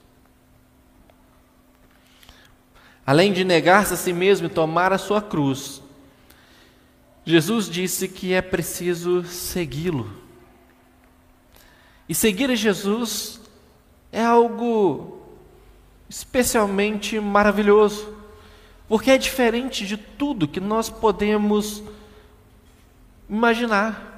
Além 3.06 3.32
de 3.32 3.44
negar-se 3.44 3.94
a 3.94 3.96
si 3.96 4.12
mesmo 4.12 4.46
e 4.46 4.50
tomar 4.50 4.92
a 4.92 4.98
sua 4.98 5.20
cruz, 5.20 5.82
Jesus 7.24 7.68
disse 7.68 8.08
que 8.08 8.32
é 8.32 8.40
preciso 8.40 9.24
segui-lo. 9.24 10.10
E 12.08 12.14
seguir 12.14 12.50
a 12.50 12.54
Jesus 12.54 13.40
é 14.12 14.22
algo 14.22 15.22
especialmente 16.08 17.18
maravilhoso, 17.18 18.14
porque 18.86 19.10
é 19.10 19.18
diferente 19.18 19.86
de 19.86 19.96
tudo 19.96 20.46
que 20.46 20.60
nós 20.60 20.88
podemos 20.88 21.82
imaginar. 23.28 24.13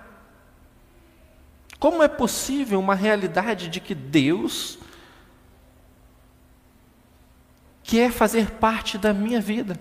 Como 1.79 2.03
é 2.03 2.09
possível 2.09 2.79
uma 2.79 2.95
realidade 2.95 3.69
de 3.69 3.81
que 3.81 3.95
Deus 3.95 4.79
quer 7.83 8.11
fazer 8.11 8.53
parte 8.53 8.99
da 8.99 9.13
minha 9.13 9.41
vida, 9.41 9.79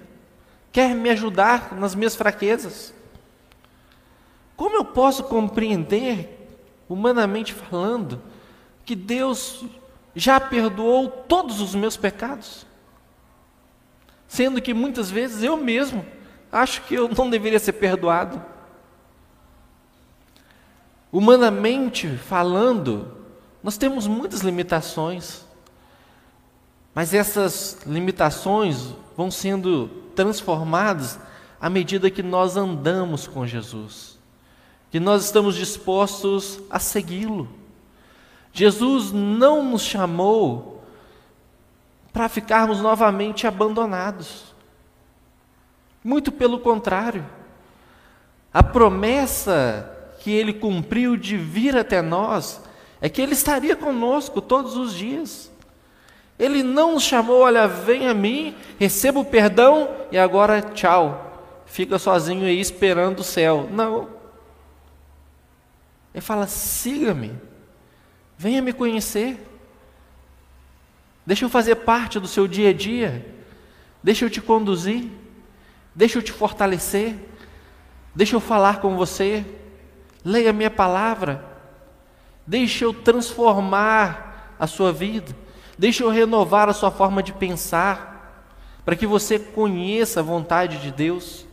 quer 0.72 0.94
me 0.94 1.10
ajudar 1.10 1.74
nas 1.76 1.96
minhas 1.96 2.16
fraquezas? 2.16 2.94
Como 4.56 4.76
eu 4.76 4.86
posso 4.86 5.24
compreender, 5.24 6.60
humanamente 6.88 7.54
falando, 7.54 8.22
que 8.86 8.96
Deus 8.96 9.66
já 10.16 10.40
perdoou 10.40 11.10
todos 11.10 11.60
os 11.60 11.74
meus 11.76 11.98
pecados? 11.98 12.66
Sendo 14.28 14.62
que 14.62 14.74
muitas 14.74 15.10
vezes 15.10 15.44
eu 15.44 15.58
mesmo 15.58 16.06
acho 16.52 16.82
que 16.84 16.96
eu 16.96 17.10
não 17.10 17.30
deveria 17.30 17.60
ser 17.60 17.74
perdoado. 17.74 18.44
Humanamente 21.16 22.10
falando, 22.18 23.10
nós 23.64 23.78
temos 23.78 24.06
muitas 24.06 24.42
limitações, 24.42 25.46
mas 26.94 27.14
essas 27.14 27.80
limitações 27.86 28.94
vão 29.16 29.32
sendo 29.32 29.88
transformadas 30.14 31.18
à 31.58 31.70
medida 31.70 32.12
que 32.12 32.22
nós 32.22 32.58
andamos 32.58 33.28
com 33.28 33.48
Jesus, 33.48 34.20
que 34.92 35.00
nós 35.00 35.24
estamos 35.24 35.56
dispostos 35.56 36.60
a 36.70 36.80
segui-lo. 36.80 37.48
Jesus 38.52 39.14
não 39.14 39.64
nos 39.64 39.84
chamou 39.84 40.84
para 42.12 42.28
ficarmos 42.28 42.82
novamente 42.82 43.48
abandonados. 43.48 44.54
Muito 46.04 46.30
pelo 46.30 46.60
contrário. 46.60 47.26
A 48.54 48.62
promessa 48.62 49.95
que 50.26 50.32
ele 50.32 50.54
cumpriu 50.54 51.16
de 51.16 51.38
vir 51.38 51.78
até 51.78 52.02
nós 52.02 52.60
é 53.00 53.08
que 53.08 53.22
ele 53.22 53.34
estaria 53.34 53.76
conosco 53.76 54.42
todos 54.42 54.76
os 54.76 54.92
dias. 54.92 55.52
Ele 56.40 56.64
não 56.64 56.94
nos 56.94 57.04
chamou, 57.04 57.42
olha, 57.42 57.68
vem 57.68 58.08
a 58.08 58.14
mim, 58.16 58.56
receba 58.80 59.20
o 59.20 59.26
perdão 59.26 59.88
e 60.12 60.18
agora 60.18 60.64
tchau. 60.64 61.62
Fica 61.68 62.00
sozinho 62.00 62.44
aí 62.44 62.60
esperando 62.60 63.20
o 63.20 63.24
céu. 63.24 63.70
Não. 63.72 64.10
Ele 66.12 66.22
fala: 66.22 66.48
siga-me, 66.48 67.32
venha 68.36 68.64
me 68.64 68.74
conhecer. 68.74 69.40
Deixa 71.24 71.46
eu 71.46 71.50
fazer 71.50 71.76
parte 71.76 72.20
do 72.20 72.28
seu 72.28 72.48
dia 72.48 72.72
a 72.72 72.74
dia. 72.74 73.24
Deixa 74.02 74.26
eu 74.26 74.30
te 74.32 74.42
conduzir. 74.42 75.08
Deixa 75.94 76.18
eu 76.18 76.24
te 76.24 76.32
fortalecer. 76.32 77.14
Deixa 78.16 78.36
eu 78.36 78.40
falar 78.40 78.82
com 78.82 78.98
você. 78.98 79.46
Leia 80.26 80.50
a 80.50 80.54
minha 80.54 80.72
palavra. 80.72 81.46
Deixa 82.48 82.84
eu 82.84 82.94
transformar 82.94 84.56
a 84.60 84.66
sua 84.66 84.92
vida. 84.92 85.36
Deixa 85.78 86.04
eu 86.04 86.10
renovar 86.10 86.68
a 86.68 86.74
sua 86.74 86.90
forma 86.90 87.22
de 87.22 87.32
pensar. 87.32 88.44
Para 88.84 88.96
que 88.96 89.06
você 89.06 89.38
conheça 89.38 90.22
a 90.22 90.24
vontade 90.24 90.80
de 90.80 90.92
Deus. 90.92 91.46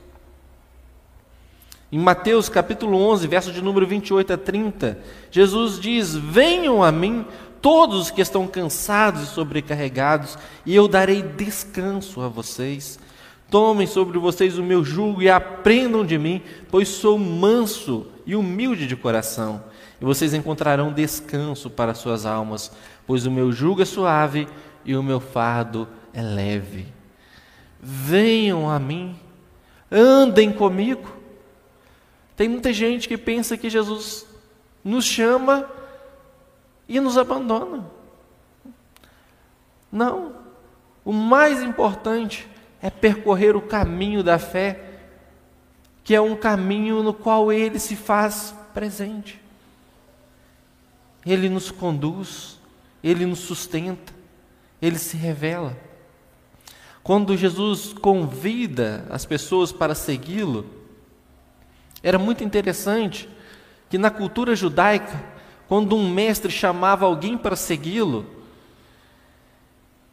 Em 1.90 1.98
Mateus 1.98 2.48
capítulo 2.48 2.96
11, 2.96 3.28
verso 3.28 3.52
de 3.52 3.60
número 3.60 3.86
28 3.86 4.32
a 4.32 4.38
30, 4.38 4.98
Jesus 5.30 5.78
diz: 5.78 6.14
Venham 6.14 6.82
a 6.82 6.90
mim 6.90 7.26
todos 7.60 8.00
os 8.00 8.10
que 8.10 8.22
estão 8.22 8.48
cansados 8.48 9.22
e 9.22 9.26
sobrecarregados, 9.26 10.38
e 10.64 10.74
eu 10.74 10.88
darei 10.88 11.22
descanso 11.22 12.22
a 12.22 12.28
vocês. 12.28 12.98
Tomem 13.52 13.86
sobre 13.86 14.18
vocês 14.18 14.56
o 14.56 14.62
meu 14.62 14.82
jugo 14.82 15.20
e 15.20 15.28
aprendam 15.28 16.06
de 16.06 16.16
mim, 16.16 16.40
pois 16.70 16.88
sou 16.88 17.18
manso 17.18 18.06
e 18.24 18.34
humilde 18.34 18.86
de 18.86 18.96
coração, 18.96 19.62
e 20.00 20.04
vocês 20.06 20.32
encontrarão 20.32 20.90
descanso 20.90 21.68
para 21.68 21.92
suas 21.92 22.24
almas, 22.24 22.72
pois 23.06 23.26
o 23.26 23.30
meu 23.30 23.52
jugo 23.52 23.82
é 23.82 23.84
suave 23.84 24.48
e 24.86 24.96
o 24.96 25.02
meu 25.02 25.20
fardo 25.20 25.86
é 26.14 26.22
leve. 26.22 26.86
Venham 27.78 28.70
a 28.70 28.78
mim, 28.78 29.14
andem 29.90 30.50
comigo. 30.50 31.14
Tem 32.34 32.48
muita 32.48 32.72
gente 32.72 33.06
que 33.06 33.18
pensa 33.18 33.58
que 33.58 33.68
Jesus 33.68 34.26
nos 34.82 35.04
chama 35.04 35.68
e 36.88 36.98
nos 36.98 37.18
abandona. 37.18 37.84
Não. 39.92 40.32
O 41.04 41.12
mais 41.12 41.62
importante 41.62 42.48
é 42.82 42.90
percorrer 42.90 43.56
o 43.56 43.62
caminho 43.62 44.24
da 44.24 44.38
fé, 44.38 44.80
que 46.02 46.14
é 46.14 46.20
um 46.20 46.34
caminho 46.34 47.02
no 47.02 47.14
qual 47.14 47.52
ele 47.52 47.78
se 47.78 47.94
faz 47.94 48.52
presente. 48.74 49.40
Ele 51.24 51.48
nos 51.48 51.70
conduz, 51.70 52.58
ele 53.02 53.24
nos 53.24 53.38
sustenta, 53.38 54.12
ele 54.80 54.98
se 54.98 55.16
revela. 55.16 55.78
Quando 57.04 57.36
Jesus 57.36 57.92
convida 57.92 59.06
as 59.08 59.24
pessoas 59.24 59.70
para 59.70 59.94
segui-lo, 59.94 60.66
era 62.02 62.18
muito 62.18 62.42
interessante 62.42 63.28
que 63.88 63.96
na 63.96 64.10
cultura 64.10 64.56
judaica 64.56 65.22
quando 65.68 65.96
um 65.96 66.10
mestre 66.10 66.50
chamava 66.50 67.06
alguém 67.06 67.38
para 67.38 67.56
segui-lo, 67.56 68.26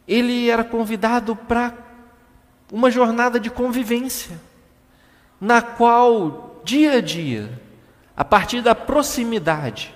ele 0.06 0.48
era 0.48 0.64
convidado 0.64 1.34
para 1.34 1.89
uma 2.70 2.90
jornada 2.90 3.40
de 3.40 3.50
convivência, 3.50 4.38
na 5.40 5.60
qual, 5.60 6.60
dia 6.64 6.98
a 6.98 7.00
dia, 7.00 7.60
a 8.16 8.24
partir 8.24 8.62
da 8.62 8.74
proximidade, 8.74 9.94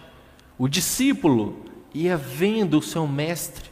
o 0.59 0.69
discípulo 0.69 1.65
ia 1.93 2.17
vendo 2.17 2.79
o 2.79 2.83
seu 2.83 3.07
mestre, 3.07 3.71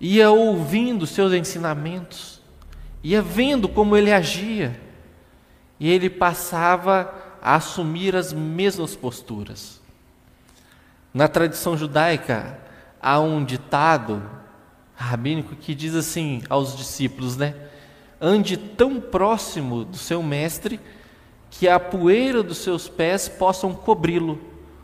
ia 0.00 0.30
ouvindo 0.30 1.06
seus 1.06 1.32
ensinamentos, 1.32 2.42
ia 3.02 3.22
vendo 3.22 3.68
como 3.68 3.96
ele 3.96 4.12
agia, 4.12 4.78
e 5.78 5.88
ele 5.88 6.10
passava 6.10 7.12
a 7.40 7.54
assumir 7.54 8.14
as 8.14 8.32
mesmas 8.32 8.94
posturas. 8.94 9.80
Na 11.14 11.28
tradição 11.28 11.76
judaica, 11.76 12.58
há 13.00 13.20
um 13.20 13.44
ditado 13.44 14.22
rabínico 15.02 15.56
que 15.56 15.74
diz 15.74 15.94
assim 15.94 16.42
aos 16.48 16.76
discípulos, 16.76 17.36
né? 17.36 17.54
Ande 18.20 18.56
tão 18.56 19.00
próximo 19.00 19.84
do 19.84 19.96
seu 19.96 20.22
mestre 20.22 20.80
que 21.50 21.68
a 21.68 21.78
poeira 21.78 22.42
dos 22.42 22.58
seus 22.58 22.88
pés 22.88 23.28
possam 23.28 23.74
cobri-lo, 23.74 24.40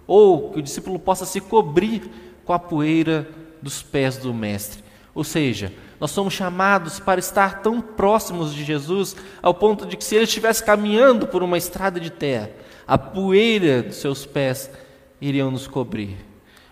ou 0.07 0.51
que 0.51 0.59
o 0.59 0.63
discípulo 0.63 0.99
possa 0.99 1.25
se 1.25 1.41
cobrir 1.41 2.11
com 2.45 2.53
a 2.53 2.59
poeira 2.59 3.29
dos 3.63 3.83
pés 3.83 4.17
do 4.17 4.35
mestre. 4.35 4.83
Ou 5.15 5.25
seja, 5.25 5.73
nós 5.99 6.11
somos 6.11 6.35
chamados 6.35 7.01
para 7.01 7.19
estar 7.19 7.63
tão 7.63 7.81
próximos 7.81 8.55
de 8.55 8.65
Jesus 8.65 9.17
ao 9.43 9.55
ponto 9.55 9.87
de 9.87 9.97
que 9.97 10.05
se 10.05 10.15
ele 10.15 10.25
estivesse 10.25 10.63
caminhando 10.63 11.27
por 11.27 11.43
uma 11.43 11.59
estrada 11.59 11.99
de 11.99 12.11
terra, 12.11 12.51
a 12.87 12.97
poeira 12.97 13.83
dos 13.83 13.97
seus 13.97 14.25
pés 14.25 14.71
iriam 15.21 15.51
nos 15.51 15.67
cobrir. 15.67 16.28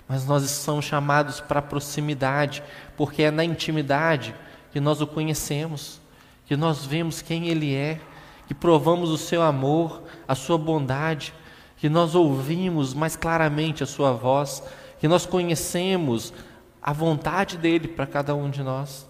Mas 0.08 0.26
nós 0.26 0.48
somos 0.50 0.84
chamados 0.84 1.40
para 1.40 1.58
a 1.58 1.62
proximidade, 1.62 2.62
porque 2.96 3.22
é 3.22 3.30
na 3.30 3.44
intimidade 3.44 4.34
que 4.72 4.80
nós 4.80 5.00
o 5.00 5.06
conhecemos, 5.06 6.00
que 6.46 6.56
nós 6.56 6.84
vemos 6.84 7.22
quem 7.22 7.48
Ele 7.48 7.74
é, 7.74 8.00
que 8.46 8.54
provamos 8.54 9.10
o 9.10 9.18
seu 9.18 9.42
amor, 9.42 10.02
a 10.28 10.34
sua 10.34 10.56
bondade, 10.56 11.34
que 11.76 11.88
nós 11.88 12.14
ouvimos 12.14 12.94
mais 12.94 13.16
claramente 13.16 13.82
a 13.82 13.86
sua 13.86 14.12
voz, 14.12 14.62
que 15.00 15.08
nós 15.08 15.26
conhecemos 15.26 16.32
a 16.80 16.92
vontade 16.92 17.56
dele 17.58 17.88
para 17.88 18.06
cada 18.06 18.34
um 18.34 18.48
de 18.48 18.62
nós. 18.62 19.08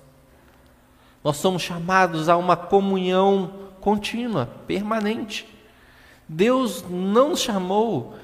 Nós 1.22 1.36
somos 1.36 1.62
chamados 1.62 2.28
a 2.28 2.36
uma 2.36 2.56
comunhão 2.56 3.52
contínua, 3.80 4.48
permanente. 4.66 5.46
Deus 6.28 6.84
não 6.88 7.30
nos 7.30 7.40
chamou 7.40 8.16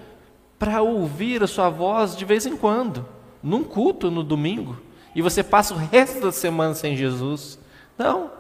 para 0.62 0.80
ouvir 0.80 1.42
a 1.42 1.48
sua 1.48 1.68
voz 1.68 2.16
de 2.16 2.24
vez 2.24 2.46
em 2.46 2.56
quando, 2.56 3.04
num 3.42 3.64
culto 3.64 4.12
no 4.12 4.22
domingo, 4.22 4.80
e 5.12 5.20
você 5.20 5.42
passa 5.42 5.74
o 5.74 5.76
resto 5.76 6.20
da 6.20 6.30
semana 6.30 6.72
sem 6.72 6.96
Jesus. 6.96 7.58
Não. 7.98 8.30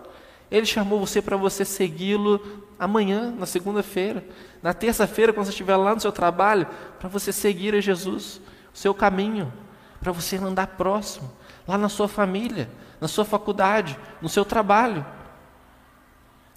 Ele 0.48 0.64
chamou 0.64 1.00
você 1.00 1.20
para 1.20 1.36
você 1.36 1.64
segui-lo 1.64 2.40
amanhã, 2.78 3.34
na 3.36 3.44
segunda-feira, 3.44 4.24
na 4.62 4.72
terça-feira, 4.72 5.32
quando 5.32 5.46
você 5.46 5.50
estiver 5.50 5.74
lá 5.74 5.96
no 5.96 6.00
seu 6.00 6.12
trabalho, 6.12 6.68
para 7.00 7.08
você 7.08 7.32
seguir 7.32 7.74
a 7.74 7.80
Jesus, 7.80 8.40
o 8.72 8.78
seu 8.78 8.94
caminho, 8.94 9.52
para 10.00 10.12
você 10.12 10.36
andar 10.36 10.68
próximo, 10.68 11.28
lá 11.66 11.76
na 11.76 11.88
sua 11.88 12.06
família, 12.06 12.70
na 13.00 13.08
sua 13.08 13.24
faculdade, 13.24 13.98
no 14.20 14.28
seu 14.28 14.44
trabalho. 14.44 15.04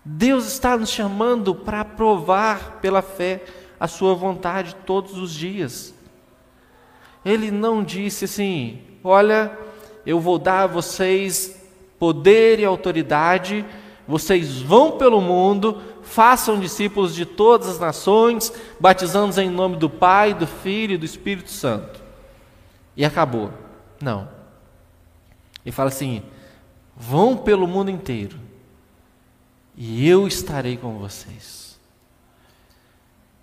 Deus 0.06 0.45
está 0.45 0.78
nos 0.78 0.91
chamando 0.91 1.56
para 1.56 1.84
provar 1.84 2.78
pela 2.82 3.01
fé 3.01 3.43
a 3.86 3.88
sua 3.88 4.13
vontade 4.13 4.76
todos 4.86 5.17
os 5.17 5.34
dias. 5.34 5.93
Ele 7.24 7.50
não 7.50 7.84
disse 7.84 8.26
assim: 8.26 8.82
Olha, 9.04 9.58
eu 10.06 10.19
vou 10.19 10.38
dar 10.38 10.63
a 10.63 10.67
vocês 10.67 11.63
poder 11.98 12.60
e 12.60 12.65
autoridade, 12.65 13.65
vocês 14.08 14.62
vão 14.62 14.98
pelo 14.98 15.21
mundo, 15.21 15.82
façam 16.04 16.60
discípulos 16.60 17.15
de 17.15 17.26
todas 17.26 17.67
as 17.67 17.80
nações, 17.80 18.52
batizando-os 18.80 19.38
em 19.38 19.50
nome 19.50 19.78
do 19.78 19.89
Pai, 19.89 20.34
do 20.34 20.45
Filho 20.45 20.93
e 20.93 20.98
do 20.98 21.06
Espírito 21.06 21.50
Santo. 21.50 22.04
E 22.95 23.06
acabou. 23.06 23.52
Não. 24.02 24.28
Ele 25.63 25.71
fala 25.71 25.89
assim: 25.89 26.21
vão 26.95 27.38
pelo 27.38 27.67
mundo 27.67 27.89
inteiro, 27.89 28.38
e 29.76 30.08
eu 30.08 30.28
estarei 30.28 30.78
com 30.78 30.98
vocês. 30.98 31.64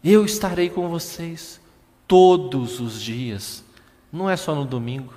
Eu 0.03 0.25
estarei 0.25 0.69
com 0.69 0.89
vocês 0.89 1.61
todos 2.09 2.81
os 2.81 3.01
dias, 3.01 3.65
não 4.13 4.29
é 4.29 4.37
só 4.37 4.55
no 4.55 4.65
domingo, 4.65 5.15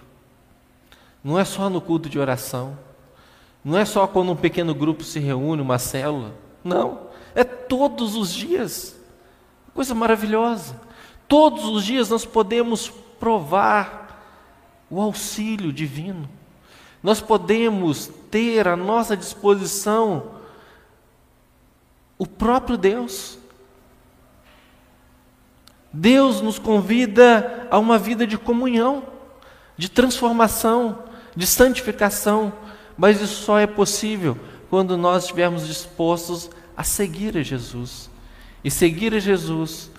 não 1.23 1.39
é 1.39 1.43
só 1.43 1.69
no 1.69 1.81
culto 1.81 2.07
de 2.07 2.19
oração, 2.19 2.77
não 3.63 3.77
é 3.77 3.83
só 3.83 4.05
quando 4.05 4.31
um 4.31 4.35
pequeno 4.35 4.75
grupo 4.75 5.03
se 5.03 5.19
reúne, 5.19 5.61
uma 5.61 5.79
célula, 5.79 6.33
não, 6.63 7.07
é 7.33 7.43
todos 7.43 8.15
os 8.15 8.33
dias. 8.33 8.95
Coisa 9.73 9.93
maravilhosa. 9.93 10.79
Todos 11.27 11.65
os 11.65 11.83
dias 11.83 12.09
nós 12.09 12.25
podemos 12.25 12.89
provar 13.19 14.05
o 14.89 15.01
auxílio 15.01 15.73
divino. 15.73 16.29
Nós 17.03 17.19
podemos 17.19 18.09
ter 18.31 18.67
à 18.67 18.75
nossa 18.75 19.17
disposição 19.17 20.31
o 22.17 22.25
próprio 22.25 22.77
Deus. 22.77 23.37
Deus 25.97 26.41
nos 26.41 26.59
convida 26.59 27.67
a 27.71 27.79
uma 27.79 27.97
vida 27.97 28.27
de 28.27 28.37
comunhão, 28.37 29.03
de 29.77 29.87
transformação, 29.87 31.03
de 31.33 31.47
santificação, 31.47 32.51
mas 32.97 33.21
isso 33.21 33.43
só 33.43 33.57
é 33.57 33.65
possível 33.65 34.37
quando 34.69 34.97
nós 34.97 35.23
estivermos 35.23 35.65
dispostos 35.65 36.49
a 36.75 36.83
seguir 36.83 37.37
a 37.37 37.43
Jesus. 37.43 38.09
E 38.61 38.69
seguir 38.69 39.13
a 39.13 39.19
Jesus 39.19 39.89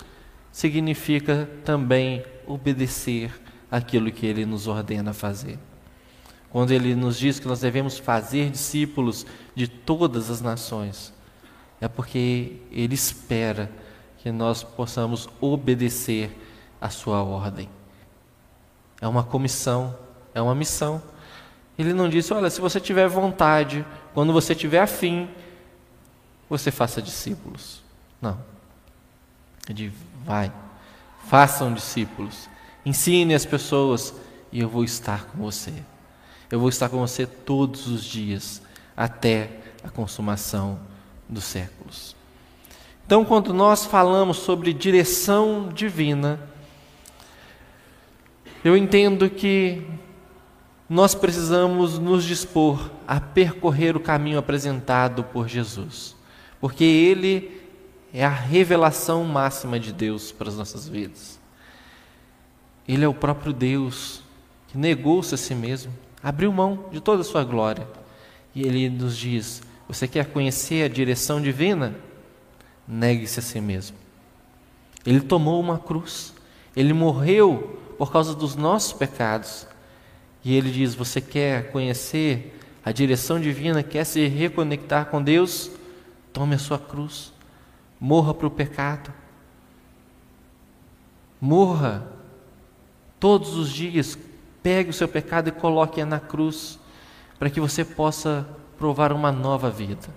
significa 0.53 1.49
também 1.65 2.23
obedecer 2.47 3.33
aquilo 3.71 4.13
que 4.13 4.27
ele 4.27 4.45
nos 4.45 4.67
ordena 4.67 5.15
fazer. 5.15 5.59
quando 6.51 6.71
ele 6.71 6.95
nos 6.95 7.19
diz 7.19 7.39
que 7.39 7.49
nós 7.49 7.61
devemos 7.61 7.99
fazer 7.99 8.51
discípulos 8.51 9.27
de 9.55 9.67
todas 9.67 10.31
as 10.31 10.41
nações, 10.41 11.13
é 11.81 11.89
porque 11.89 12.57
ele 12.71 12.95
espera 12.95 13.71
que 14.27 14.33
nós 14.33 14.65
possamos 14.65 15.29
obedecer 15.41 16.37
a 16.81 16.91
sua 16.91 17.23
ordem. 17.23 17.71
É 19.01 19.07
uma 19.07 19.23
comissão, 19.23 19.97
é 20.35 20.43
uma 20.43 20.53
missão. 20.53 21.01
Ele 21.79 21.93
não 21.93 22.09
disse: 22.09 22.35
olha, 22.35 22.51
se 22.51 22.61
você 22.61 22.81
tiver 22.81 23.07
vontade, 23.07 23.87
quando 24.13 24.33
você 24.33 24.53
tiver 24.53 24.81
afim, 24.81 25.31
você 26.51 26.73
faça 26.73 27.01
discípulos. 27.01 27.85
Não. 28.21 28.37
Ele 29.69 29.93
vai, 30.25 30.53
façam 31.29 31.73
discípulos, 31.73 32.49
ensine 32.85 33.33
as 33.33 33.47
pessoas 33.47 34.13
e 34.51 34.59
eu 34.59 34.69
vou 34.69 34.83
estar 34.83 35.27
com 35.27 35.39
você. 35.39 35.73
Eu 36.51 36.59
vou 36.59 36.69
estar 36.69 36.89
com 36.89 36.99
você 36.99 37.27
todos 37.27 37.87
os 37.87 38.03
dias, 38.03 38.61
até 38.97 39.61
a 39.85 39.89
consumação 39.89 40.81
dos 41.29 41.45
séculos. 41.45 42.16
Então, 43.07 43.25
quando 43.25 43.55
nós 43.55 43.87
falamos 43.87 44.39
sobre 44.39 44.73
direção 44.73 45.69
divina, 45.73 46.41
eu 48.65 48.77
entendo 48.77 49.31
que 49.31 49.81
nós 50.89 51.15
precisamos 51.15 52.01
nos 52.01 52.25
dispor 52.25 52.91
a 53.07 53.21
percorrer 53.21 53.97
o 53.97 54.01
caminho 54.01 54.41
apresentado 54.41 55.23
por 55.23 55.47
Jesus, 55.47 56.17
porque 56.61 56.83
Ele 56.83 57.63
é 58.13 58.25
a 58.25 58.29
revelação 58.29 59.23
máxima 59.23 59.79
de 59.79 59.93
Deus 59.93 60.33
para 60.33 60.49
as 60.49 60.57
nossas 60.57 60.89
vidas. 60.89 61.39
Ele 62.89 63.05
é 63.05 63.09
o 63.09 63.15
próprio 63.15 63.53
Deus 63.53 64.21
que 64.67 64.77
negou-se 64.77 65.33
a 65.33 65.39
si 65.39 65.55
mesmo, 65.55 65.93
abriu 66.21 66.53
mão 66.53 66.87
de 66.91 67.01
toda 67.01 67.21
a 67.21 67.25
sua 67.25 67.45
glória. 67.45 67.87
E 68.53 68.65
Ele 68.65 68.91
nos 68.91 69.17
diz: 69.17 69.63
Você 69.87 70.09
quer 70.09 70.27
conhecer 70.27 70.85
a 70.85 70.93
direção 70.93 71.41
divina? 71.41 71.95
Negue-se 72.87 73.41
a 73.41 73.43
si 73.43 73.61
mesmo. 73.61 73.97
Ele 75.05 75.21
tomou 75.21 75.61
uma 75.61 75.79
cruz, 75.79 76.35
ele 76.75 76.93
morreu 76.93 77.81
por 77.97 78.13
causa 78.13 78.35
dos 78.35 78.57
nossos 78.57 78.93
pecados 78.93 79.67
e 80.45 80.55
ele 80.55 80.71
diz: 80.71 80.95
Você 80.95 81.21
quer 81.21 81.71
conhecer 81.71 82.59
a 82.85 82.93
direção 82.93 83.41
divina, 83.41 83.83
quer 83.83 84.05
se 84.05 84.27
reconectar 84.27 85.07
com 85.07 85.23
Deus? 85.23 85.71
Tome 86.33 86.55
a 86.55 86.59
sua 86.59 86.79
cruz, 86.79 87.33
morra 87.99 88.35
para 88.35 88.47
o 88.47 88.51
pecado. 88.51 89.13
Morra 91.41 92.07
todos 93.19 93.57
os 93.57 93.71
dias, 93.71 94.19
pegue 94.63 94.91
o 94.91 94.93
seu 94.93 95.09
pecado 95.09 95.49
e 95.49 95.53
coloque-a 95.53 96.07
na 96.07 96.19
cruz, 96.19 96.79
para 97.39 97.51
que 97.51 97.61
você 97.61 97.85
possa 97.85 98.47
provar 98.79 99.13
uma 99.13 99.31
nova 99.31 99.71
vida. 99.71 100.09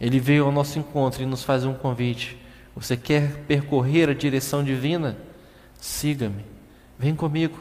Ele 0.00 0.20
veio 0.20 0.44
ao 0.44 0.52
nosso 0.52 0.78
encontro 0.78 1.22
e 1.22 1.26
nos 1.26 1.42
faz 1.42 1.64
um 1.64 1.74
convite. 1.74 2.36
Você 2.74 2.96
quer 2.96 3.44
percorrer 3.44 4.10
a 4.10 4.14
direção 4.14 4.62
divina? 4.62 5.16
Siga-me, 5.80 6.44
vem 6.98 7.14
comigo. 7.14 7.58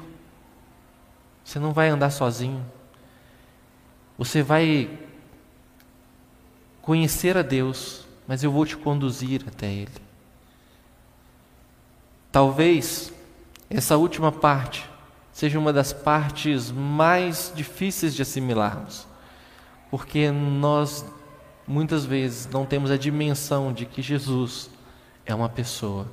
Você 1.44 1.60
não 1.60 1.72
vai 1.72 1.90
andar 1.90 2.10
sozinho. 2.10 2.66
Você 4.18 4.42
vai 4.42 4.90
conhecer 6.82 7.38
a 7.38 7.42
Deus, 7.42 8.06
mas 8.28 8.44
eu 8.44 8.52
vou 8.52 8.66
te 8.66 8.76
conduzir 8.76 9.44
até 9.48 9.68
Ele. 9.68 10.06
Talvez 12.32 13.14
essa 13.70 13.96
última 13.98 14.32
parte 14.32 14.90
seja 15.32 15.58
uma 15.58 15.72
das 15.72 15.94
partes 15.94 16.72
mais 16.72 17.52
difíceis 17.56 18.14
de 18.16 18.22
assimilarmos, 18.22 19.08
porque 19.90 20.32
nós 20.32 21.06
muitas 21.68 22.06
vezes 22.06 22.48
não 22.48 22.66
temos 22.66 22.92
a 22.92 22.98
dimensão 22.98 23.74
de 23.74 23.86
que 23.86 24.02
Jesus 24.02 24.70
é 25.26 25.34
uma 25.34 25.50
pessoa. 25.50 26.08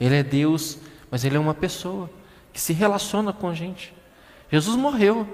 Ele 0.00 0.16
é 0.16 0.22
Deus, 0.22 0.78
mas 1.10 1.24
ele 1.24 1.36
é 1.36 1.40
uma 1.40 1.54
pessoa 1.54 2.10
que 2.52 2.60
se 2.60 2.72
relaciona 2.72 3.32
com 3.32 3.48
a 3.48 3.54
gente. 3.54 3.94
Jesus 4.50 4.76
morreu, 4.76 5.28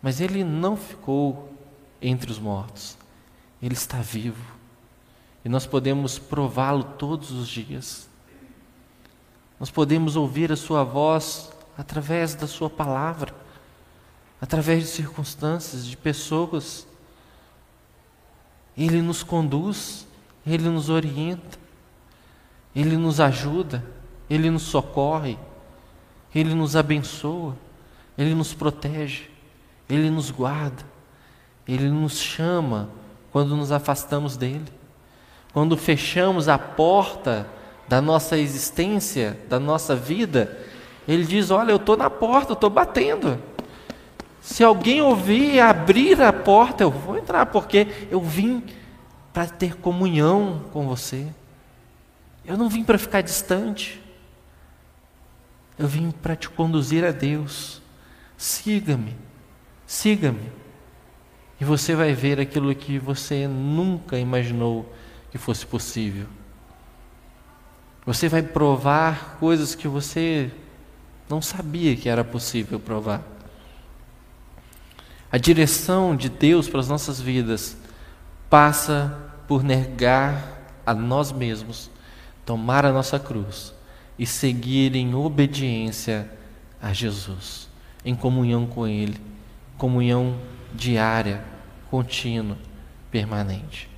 mas 0.00 0.20
ele 0.20 0.44
não 0.44 0.76
ficou 0.76 1.52
entre 2.00 2.30
os 2.30 2.38
mortos. 2.38 2.96
Ele 3.62 3.74
está 3.74 3.98
vivo. 3.98 4.44
E 5.44 5.48
nós 5.48 5.66
podemos 5.66 6.18
prová-lo 6.18 6.84
todos 6.84 7.30
os 7.30 7.48
dias. 7.48 8.08
Nós 9.58 9.70
podemos 9.70 10.16
ouvir 10.16 10.52
a 10.52 10.56
sua 10.56 10.84
voz 10.84 11.50
através 11.76 12.34
da 12.34 12.46
sua 12.46 12.68
palavra, 12.68 13.32
através 14.40 14.82
de 14.84 14.88
circunstâncias, 14.88 15.86
de 15.86 15.96
pessoas. 15.96 16.87
Ele 18.78 19.02
nos 19.02 19.22
conduz, 19.22 20.06
ele 20.46 20.68
nos 20.68 20.88
orienta, 20.88 21.58
ele 22.74 22.96
nos 22.96 23.20
ajuda, 23.20 23.84
ele 24.30 24.48
nos 24.48 24.62
socorre, 24.62 25.36
ele 26.34 26.54
nos 26.54 26.76
abençoa. 26.76 27.56
Ele 28.18 28.34
nos 28.34 28.52
protege, 28.52 29.30
Ele 29.88 30.10
nos 30.10 30.32
guarda, 30.32 30.84
Ele 31.66 31.88
nos 31.88 32.18
chama 32.18 32.90
quando 33.30 33.54
nos 33.54 33.70
afastamos 33.70 34.36
dele. 34.36 34.66
Quando 35.52 35.76
fechamos 35.76 36.48
a 36.48 36.58
porta 36.58 37.46
da 37.86 38.02
nossa 38.02 38.36
existência, 38.36 39.38
da 39.48 39.60
nossa 39.60 39.94
vida, 39.94 40.58
Ele 41.06 41.24
diz: 41.24 41.52
Olha, 41.52 41.70
eu 41.70 41.76
estou 41.76 41.96
na 41.96 42.10
porta, 42.10 42.50
eu 42.50 42.54
estou 42.54 42.68
batendo. 42.68 43.40
Se 44.48 44.64
alguém 44.64 45.02
ouvir 45.02 45.60
abrir 45.60 46.22
a 46.22 46.32
porta, 46.32 46.82
eu 46.82 46.90
vou 46.90 47.18
entrar, 47.18 47.44
porque 47.44 47.86
eu 48.10 48.18
vim 48.18 48.64
para 49.30 49.46
ter 49.46 49.76
comunhão 49.76 50.64
com 50.72 50.88
você. 50.88 51.26
Eu 52.46 52.56
não 52.56 52.66
vim 52.66 52.82
para 52.82 52.96
ficar 52.96 53.20
distante. 53.20 54.00
Eu 55.78 55.86
vim 55.86 56.10
para 56.10 56.34
te 56.34 56.48
conduzir 56.48 57.04
a 57.04 57.10
Deus. 57.10 57.82
Siga-me, 58.38 59.14
siga-me. 59.86 60.50
E 61.60 61.64
você 61.64 61.94
vai 61.94 62.14
ver 62.14 62.40
aquilo 62.40 62.74
que 62.74 62.98
você 62.98 63.46
nunca 63.46 64.18
imaginou 64.18 64.90
que 65.30 65.36
fosse 65.36 65.66
possível. 65.66 66.26
Você 68.06 68.30
vai 68.30 68.40
provar 68.40 69.36
coisas 69.38 69.74
que 69.74 69.86
você 69.86 70.50
não 71.28 71.42
sabia 71.42 71.94
que 71.94 72.08
era 72.08 72.24
possível 72.24 72.80
provar. 72.80 73.36
A 75.30 75.38
direção 75.38 76.16
de 76.16 76.28
Deus 76.28 76.68
para 76.68 76.80
as 76.80 76.88
nossas 76.88 77.20
vidas 77.20 77.76
passa 78.48 79.30
por 79.46 79.62
negar 79.62 80.62
a 80.86 80.94
nós 80.94 81.32
mesmos, 81.32 81.90
tomar 82.46 82.84
a 82.84 82.92
nossa 82.92 83.18
cruz 83.18 83.74
e 84.18 84.26
seguir 84.26 84.96
em 84.96 85.14
obediência 85.14 86.30
a 86.80 86.92
Jesus 86.92 87.68
em 88.04 88.14
comunhão 88.14 88.66
com 88.66 88.86
Ele, 88.86 89.20
comunhão 89.76 90.38
diária, 90.74 91.44
contínua, 91.90 92.56
permanente. 93.10 93.88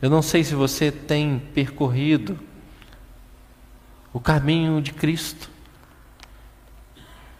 Eu 0.00 0.10
não 0.10 0.20
sei 0.20 0.44
se 0.44 0.54
você 0.54 0.90
tem 0.92 1.38
percorrido 1.54 2.38
o 4.12 4.20
caminho 4.20 4.80
de 4.82 4.92
Cristo. 4.92 5.50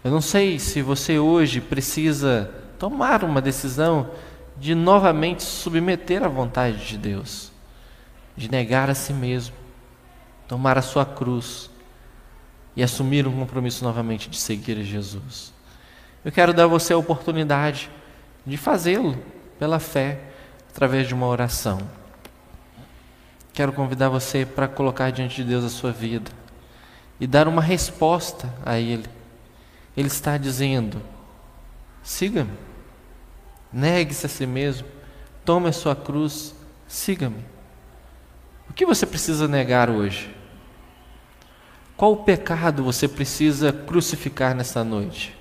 Eu 0.03 0.11
não 0.11 0.21
sei 0.21 0.59
se 0.59 0.81
você 0.83 1.19
hoje 1.19 1.61
precisa 1.61 2.51
tomar 2.79 3.25
uma 3.25 3.41
decisão 3.41 4.11
de 4.57 4.75
novamente 4.75 5.43
submeter 5.43 6.23
à 6.23 6.29
vontade 6.29 6.87
de 6.87 6.97
Deus, 6.97 7.53
de 8.37 8.51
negar 8.51 8.89
a 8.89 8.95
si 8.95 9.13
mesmo, 9.13 9.55
tomar 10.49 10.79
a 10.79 10.83
sua 10.83 11.05
cruz 11.05 11.71
e 12.75 12.83
assumir 12.83 13.27
um 13.27 13.33
compromisso 13.33 13.85
novamente 13.85 14.29
de 14.29 14.37
seguir 14.37 14.83
Jesus. 14.83 15.53
Eu 16.25 16.33
quero 16.33 16.53
dar 16.53 16.65
a 16.65 16.69
você 16.69 16.93
a 16.93 16.99
oportunidade 16.99 17.91
de 18.45 18.57
fazê-lo 18.57 19.17
pela 19.59 19.79
fé, 19.79 20.21
através 20.71 21.09
de 21.09 21.15
uma 21.15 21.27
oração. 21.27 21.79
Quero 23.53 23.73
convidar 23.73 24.11
você 24.11 24.45
para 24.45 24.69
colocar 24.69 25.11
diante 25.11 25.37
de 25.37 25.45
Deus 25.45 25.65
a 25.65 25.71
sua 25.71 25.91
vida 25.91 26.31
e 27.19 27.27
dar 27.27 27.49
uma 27.49 27.63
resposta 27.63 28.53
a 28.65 28.79
Ele. 28.79 29.07
Ele 29.97 30.09
está 30.09 30.37
dizendo: 30.37 31.01
siga-me, 32.07 32.53
negue-se 33.73 34.27
a 34.27 34.29
si 34.29 34.47
mesmo, 34.47 34.87
tome 35.45 35.69
a 35.69 35.73
sua 35.73 35.97
cruz, 35.97 36.55
siga-me. 36.87 37.45
O 38.71 38.73
que 38.73 38.87
você 38.87 39.05
precisa 39.05 39.49
negar 39.49 39.91
hoje? 39.91 40.35
Qual 41.97 42.17
pecado 42.19 42.85
você 42.85 43.09
precisa 43.09 43.73
crucificar 43.73 44.55
nessa 44.55 44.85
noite? 44.85 45.37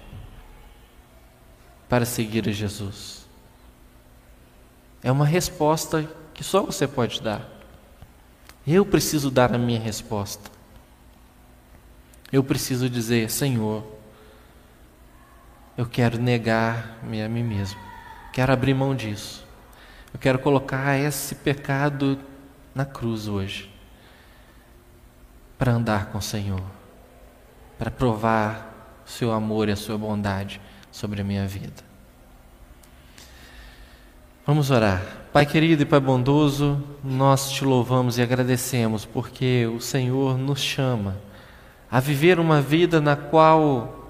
para 1.87 2.05
seguir 2.05 2.47
a 2.49 2.51
Jesus? 2.51 3.25
É 5.03 5.11
uma 5.11 5.25
resposta 5.25 6.09
que 6.33 6.43
só 6.43 6.61
você 6.61 6.87
pode 6.87 7.21
dar. 7.21 7.49
Eu 8.65 8.85
preciso 8.85 9.29
dar 9.29 9.53
a 9.53 9.57
minha 9.57 9.79
resposta. 9.79 10.49
Eu 12.31 12.43
preciso 12.43 12.89
dizer: 12.89 13.29
Senhor, 13.29 13.85
eu 15.77 15.85
quero 15.85 16.17
negar-me 16.17 17.21
a 17.21 17.27
mim 17.27 17.43
mesmo. 17.43 17.79
Quero 18.31 18.53
abrir 18.53 18.73
mão 18.73 18.95
disso. 18.95 19.45
Eu 20.13 20.19
quero 20.19 20.39
colocar 20.39 20.97
esse 20.97 21.35
pecado 21.35 22.17
na 22.73 22.85
cruz 22.85 23.27
hoje. 23.27 23.69
Para 25.57 25.73
andar 25.73 26.07
com 26.07 26.17
o 26.17 26.21
Senhor. 26.21 26.63
Para 27.77 27.91
provar 27.91 29.01
o 29.05 29.09
seu 29.09 29.31
amor 29.31 29.67
e 29.67 29.71
a 29.71 29.75
sua 29.75 29.97
bondade 29.97 30.61
sobre 30.91 31.21
a 31.21 31.23
minha 31.23 31.45
vida. 31.45 31.83
Vamos 34.45 34.71
orar. 34.71 35.01
Pai 35.33 35.45
querido 35.45 35.83
e 35.83 35.85
Pai 35.85 35.99
bondoso, 35.99 36.81
nós 37.03 37.51
te 37.51 37.65
louvamos 37.65 38.17
e 38.17 38.21
agradecemos 38.21 39.03
porque 39.03 39.65
o 39.67 39.81
Senhor 39.81 40.37
nos 40.37 40.61
chama 40.61 41.17
a 41.91 41.99
viver 41.99 42.39
uma 42.39 42.61
vida 42.61 43.01
na 43.01 43.15
qual 43.15 44.04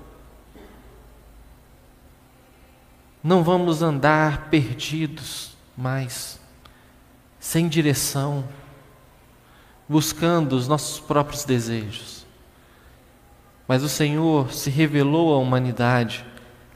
não 3.26 3.44
vamos 3.44 3.82
andar 3.82 4.52
perdidos 4.52 5.58
mais, 5.76 6.40
sem 7.40 7.68
direção, 7.68 8.48
buscando 9.90 10.54
os 10.54 10.68
nossos 10.68 11.00
próprios 11.00 11.44
desejos. 11.44 12.24
Mas 13.68 13.82
o 13.82 13.90
Senhor 13.90 14.54
se 14.54 14.70
revelou 14.70 15.34
à 15.34 15.40
humanidade 15.40 16.24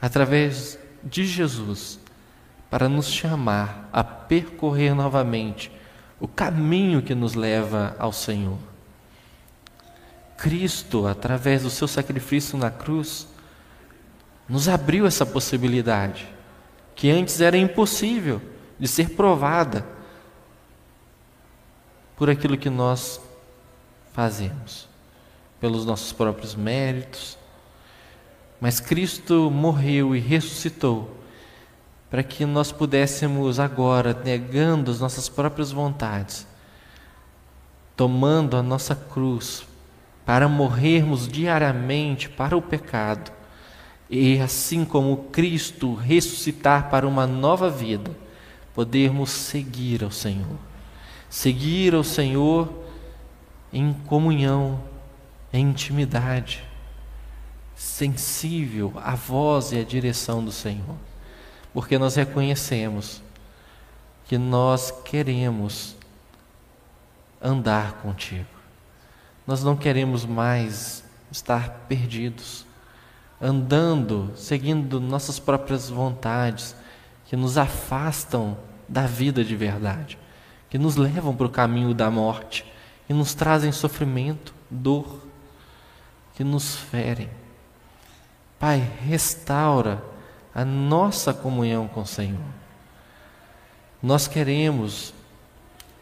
através 0.02 0.76
de 1.04 1.24
Jesus 1.24 2.00
para 2.68 2.88
nos 2.88 3.06
chamar 3.06 3.88
a 3.92 4.02
percorrer 4.02 4.92
novamente 4.92 5.70
o 6.18 6.26
caminho 6.26 7.00
que 7.00 7.14
nos 7.14 7.34
leva 7.34 7.94
ao 7.96 8.12
Senhor. 8.12 8.58
Cristo, 10.36 11.06
através 11.06 11.62
do 11.62 11.70
seu 11.70 11.86
sacrifício 11.86 12.58
na 12.58 12.72
cruz, 12.72 13.28
nos 14.48 14.68
abriu 14.68 15.06
essa 15.06 15.24
possibilidade, 15.24 16.39
que 17.00 17.10
antes 17.10 17.40
era 17.40 17.56
impossível 17.56 18.42
de 18.78 18.86
ser 18.86 19.16
provada 19.16 19.86
por 22.14 22.28
aquilo 22.28 22.58
que 22.58 22.68
nós 22.68 23.18
fazemos, 24.12 24.86
pelos 25.58 25.86
nossos 25.86 26.12
próprios 26.12 26.54
méritos. 26.54 27.38
Mas 28.60 28.80
Cristo 28.80 29.50
morreu 29.50 30.14
e 30.14 30.20
ressuscitou 30.20 31.16
para 32.10 32.22
que 32.22 32.44
nós 32.44 32.70
pudéssemos 32.70 33.58
agora, 33.58 34.12
negando 34.12 34.90
as 34.90 35.00
nossas 35.00 35.26
próprias 35.26 35.72
vontades, 35.72 36.46
tomando 37.96 38.58
a 38.58 38.62
nossa 38.62 38.94
cruz, 38.94 39.66
para 40.26 40.46
morrermos 40.46 41.26
diariamente 41.26 42.28
para 42.28 42.54
o 42.54 42.60
pecado 42.60 43.39
e 44.10 44.40
assim 44.40 44.84
como 44.84 45.28
Cristo 45.30 45.94
ressuscitar 45.94 46.90
para 46.90 47.06
uma 47.06 47.28
nova 47.28 47.70
vida, 47.70 48.10
podermos 48.74 49.30
seguir 49.30 50.02
ao 50.02 50.10
Senhor. 50.10 50.58
Seguir 51.28 51.94
ao 51.94 52.02
Senhor 52.02 52.68
em 53.72 53.92
comunhão, 53.92 54.82
em 55.52 55.68
intimidade, 55.68 56.64
sensível 57.76 58.92
à 58.96 59.14
voz 59.14 59.70
e 59.70 59.78
à 59.78 59.84
direção 59.84 60.44
do 60.44 60.50
Senhor. 60.50 60.96
Porque 61.72 61.96
nós 61.96 62.16
reconhecemos 62.16 63.22
que 64.26 64.36
nós 64.36 64.90
queremos 65.04 65.94
andar 67.40 67.92
contigo. 68.02 68.44
Nós 69.46 69.62
não 69.62 69.76
queremos 69.76 70.26
mais 70.26 71.04
estar 71.30 71.70
perdidos, 71.88 72.66
andando, 73.40 74.30
seguindo 74.36 75.00
nossas 75.00 75.38
próprias 75.38 75.88
vontades, 75.88 76.76
que 77.26 77.36
nos 77.36 77.56
afastam 77.56 78.58
da 78.88 79.06
vida 79.06 79.44
de 79.44 79.56
verdade, 79.56 80.18
que 80.68 80.76
nos 80.76 80.96
levam 80.96 81.34
para 81.34 81.46
o 81.46 81.50
caminho 81.50 81.94
da 81.94 82.10
morte, 82.10 82.64
que 83.06 83.14
nos 83.14 83.34
trazem 83.34 83.72
sofrimento, 83.72 84.52
dor, 84.68 85.20
que 86.34 86.44
nos 86.44 86.76
ferem. 86.76 87.30
Pai, 88.58 88.78
restaura 89.06 90.02
a 90.54 90.64
nossa 90.64 91.32
comunhão 91.32 91.88
com 91.88 92.02
o 92.02 92.06
Senhor. 92.06 92.40
Nós 94.02 94.26
queremos 94.26 95.14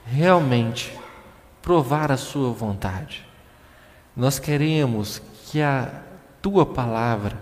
realmente 0.06 0.92
provar 1.60 2.10
a 2.10 2.16
Sua 2.16 2.50
vontade. 2.52 3.26
Nós 4.16 4.38
queremos 4.38 5.20
que 5.46 5.60
a 5.60 6.02
tua 6.40 6.64
palavra 6.64 7.38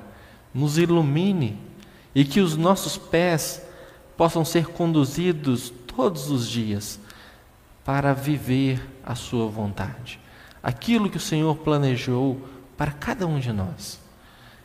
nos 0.53 0.78
ilumine 0.78 1.59
e 2.14 2.24
que 2.24 2.40
os 2.40 2.57
nossos 2.57 2.97
pés 2.97 3.62
possam 4.16 4.44
ser 4.44 4.68
conduzidos 4.68 5.72
todos 5.86 6.30
os 6.30 6.49
dias 6.49 6.99
para 7.84 8.12
viver 8.12 8.82
a 9.05 9.14
sua 9.14 9.47
vontade. 9.47 10.18
Aquilo 10.62 11.11
que 11.11 11.18
o 11.18 11.20
Senhor 11.20 11.55
planejou 11.57 12.40
para 12.76 12.90
cada 12.90 13.26
um 13.26 13.38
de 13.38 13.53
nós. 13.53 14.01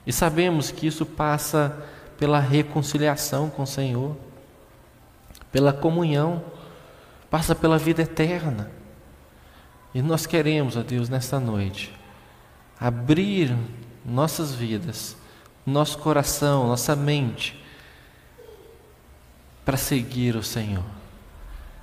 E 0.06 0.12
sabemos 0.12 0.72
que 0.72 0.88
isso 0.88 1.06
passa 1.06 1.78
pela 2.18 2.40
reconciliação 2.40 3.50
com 3.50 3.64
o 3.64 3.68
Senhor, 3.68 4.16
pela 5.52 5.74
comunhão, 5.74 6.44
passa 7.30 7.54
pela 7.54 7.78
vida 7.78 8.02
eterna. 8.02 8.72
E 9.94 10.02
nós 10.02 10.26
queremos, 10.26 10.78
ó 10.78 10.82
Deus, 10.82 11.10
nesta 11.10 11.40
noite, 11.40 11.94
abrir 12.80 13.56
nossas 14.06 14.54
vidas, 14.54 15.16
nosso 15.66 15.97
coração, 15.97 16.68
nossa 16.68 16.95
mente, 16.95 17.64
para 19.64 19.78
seguir 19.78 20.36
o 20.36 20.43
Senhor, 20.43 20.84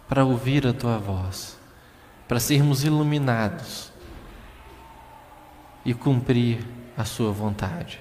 para 0.08 0.24
ouvir 0.24 0.66
a 0.66 0.72
tua 0.72 0.98
voz, 0.98 1.56
para 2.26 2.40
sermos 2.40 2.84
iluminados 2.84 3.92
e 5.84 5.94
cumprir 5.94 6.64
a 6.96 7.04
sua 7.04 7.30
vontade. 7.30 8.00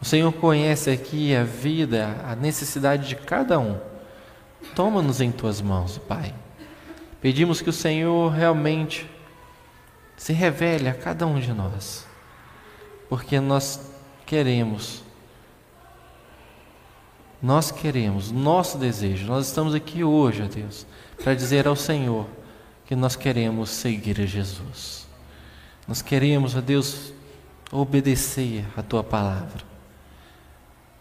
O 0.00 0.04
Senhor 0.04 0.32
conhece 0.32 0.90
aqui 0.90 1.34
a 1.34 1.44
vida, 1.44 2.20
a 2.26 2.34
necessidade 2.34 3.08
de 3.08 3.16
cada 3.16 3.58
um. 3.58 3.78
Toma-nos 4.74 5.20
em 5.20 5.30
tuas 5.30 5.60
mãos, 5.60 5.98
Pai. 5.98 6.34
Pedimos 7.20 7.60
que 7.60 7.70
o 7.70 7.72
Senhor 7.72 8.32
realmente 8.32 9.08
se 10.16 10.32
revele 10.32 10.88
a 10.88 10.94
cada 10.94 11.26
um 11.26 11.38
de 11.38 11.52
nós 11.52 12.06
porque 13.14 13.38
nós 13.38 13.78
queremos, 14.26 15.00
nós 17.40 17.70
queremos, 17.70 18.32
nosso 18.32 18.76
desejo, 18.76 19.24
nós 19.24 19.46
estamos 19.46 19.72
aqui 19.72 20.02
hoje, 20.02 20.42
ó 20.42 20.48
Deus, 20.48 20.84
para 21.22 21.32
dizer 21.32 21.68
ao 21.68 21.76
Senhor 21.76 22.26
que 22.84 22.96
nós 22.96 23.14
queremos 23.14 23.70
seguir 23.70 24.20
a 24.20 24.26
Jesus. 24.26 25.06
Nós 25.86 26.02
queremos, 26.02 26.56
ó 26.56 26.60
Deus, 26.60 27.12
obedecer 27.70 28.66
a 28.76 28.82
tua 28.82 29.04
palavra. 29.04 29.62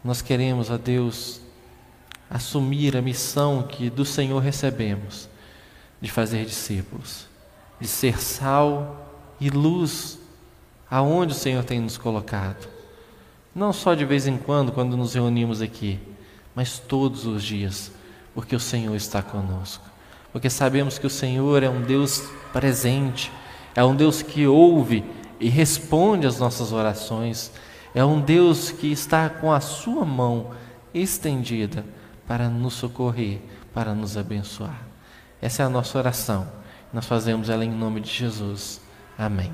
Nós 0.04 0.22
queremos, 0.22 0.70
ó 0.70 0.78
Deus, 0.78 1.42
assumir 2.30 2.96
a 2.96 3.02
missão 3.02 3.64
que 3.64 3.90
do 3.90 4.06
Senhor 4.06 4.38
recebemos 4.38 5.28
de 6.00 6.12
fazer 6.12 6.46
discípulos, 6.46 7.26
de 7.82 7.88
ser 7.88 8.22
sal 8.22 9.04
e 9.40 9.50
luz 9.50 10.20
aonde 10.94 11.34
o 11.34 11.36
Senhor 11.36 11.64
tem 11.64 11.80
nos 11.80 11.98
colocado. 11.98 12.68
Não 13.56 13.74
só 13.74 13.96
de 13.96 14.06
vez 14.06 14.28
em 14.28 14.38
quando, 14.38 14.72
quando 14.72 14.96
nos 14.96 15.16
reunimos 15.16 15.60
aqui, 15.60 16.00
mas 16.54 16.78
todos 16.78 17.26
os 17.26 17.44
dias, 17.44 17.92
porque 18.36 18.56
o 18.56 18.60
Senhor 18.60 18.96
está 18.96 19.24
conosco. 19.24 19.84
Porque 20.32 20.52
sabemos 20.52 21.00
que 21.00 21.08
o 21.08 21.10
Senhor 21.10 21.64
é 21.64 21.70
um 21.70 21.82
Deus 21.82 22.30
presente, 22.52 23.32
é 23.74 23.84
um 23.84 23.96
Deus 23.96 24.22
que 24.22 24.46
ouve 24.46 25.04
e 25.40 25.50
responde 25.50 26.28
às 26.28 26.38
nossas 26.38 26.72
orações, 26.72 27.52
é 27.96 28.06
um 28.06 28.22
Deus 28.22 28.70
que 28.70 28.92
está 28.92 29.28
com 29.32 29.52
a 29.52 29.60
sua 29.60 30.06
mão 30.06 30.52
estendida 30.94 31.84
para 32.28 32.48
nos 32.50 32.76
socorrer, 32.76 33.40
para 33.74 33.96
nos 33.96 34.16
abençoar. 34.16 34.80
Essa 35.42 35.64
é 35.64 35.66
a 35.66 35.70
nossa 35.70 35.98
oração. 35.98 36.48
Nós 36.94 37.08
fazemos 37.08 37.50
ela 37.50 37.66
em 37.66 37.72
nome 37.72 38.00
de 38.00 38.12
Jesus. 38.12 38.80
Amém. 39.18 39.54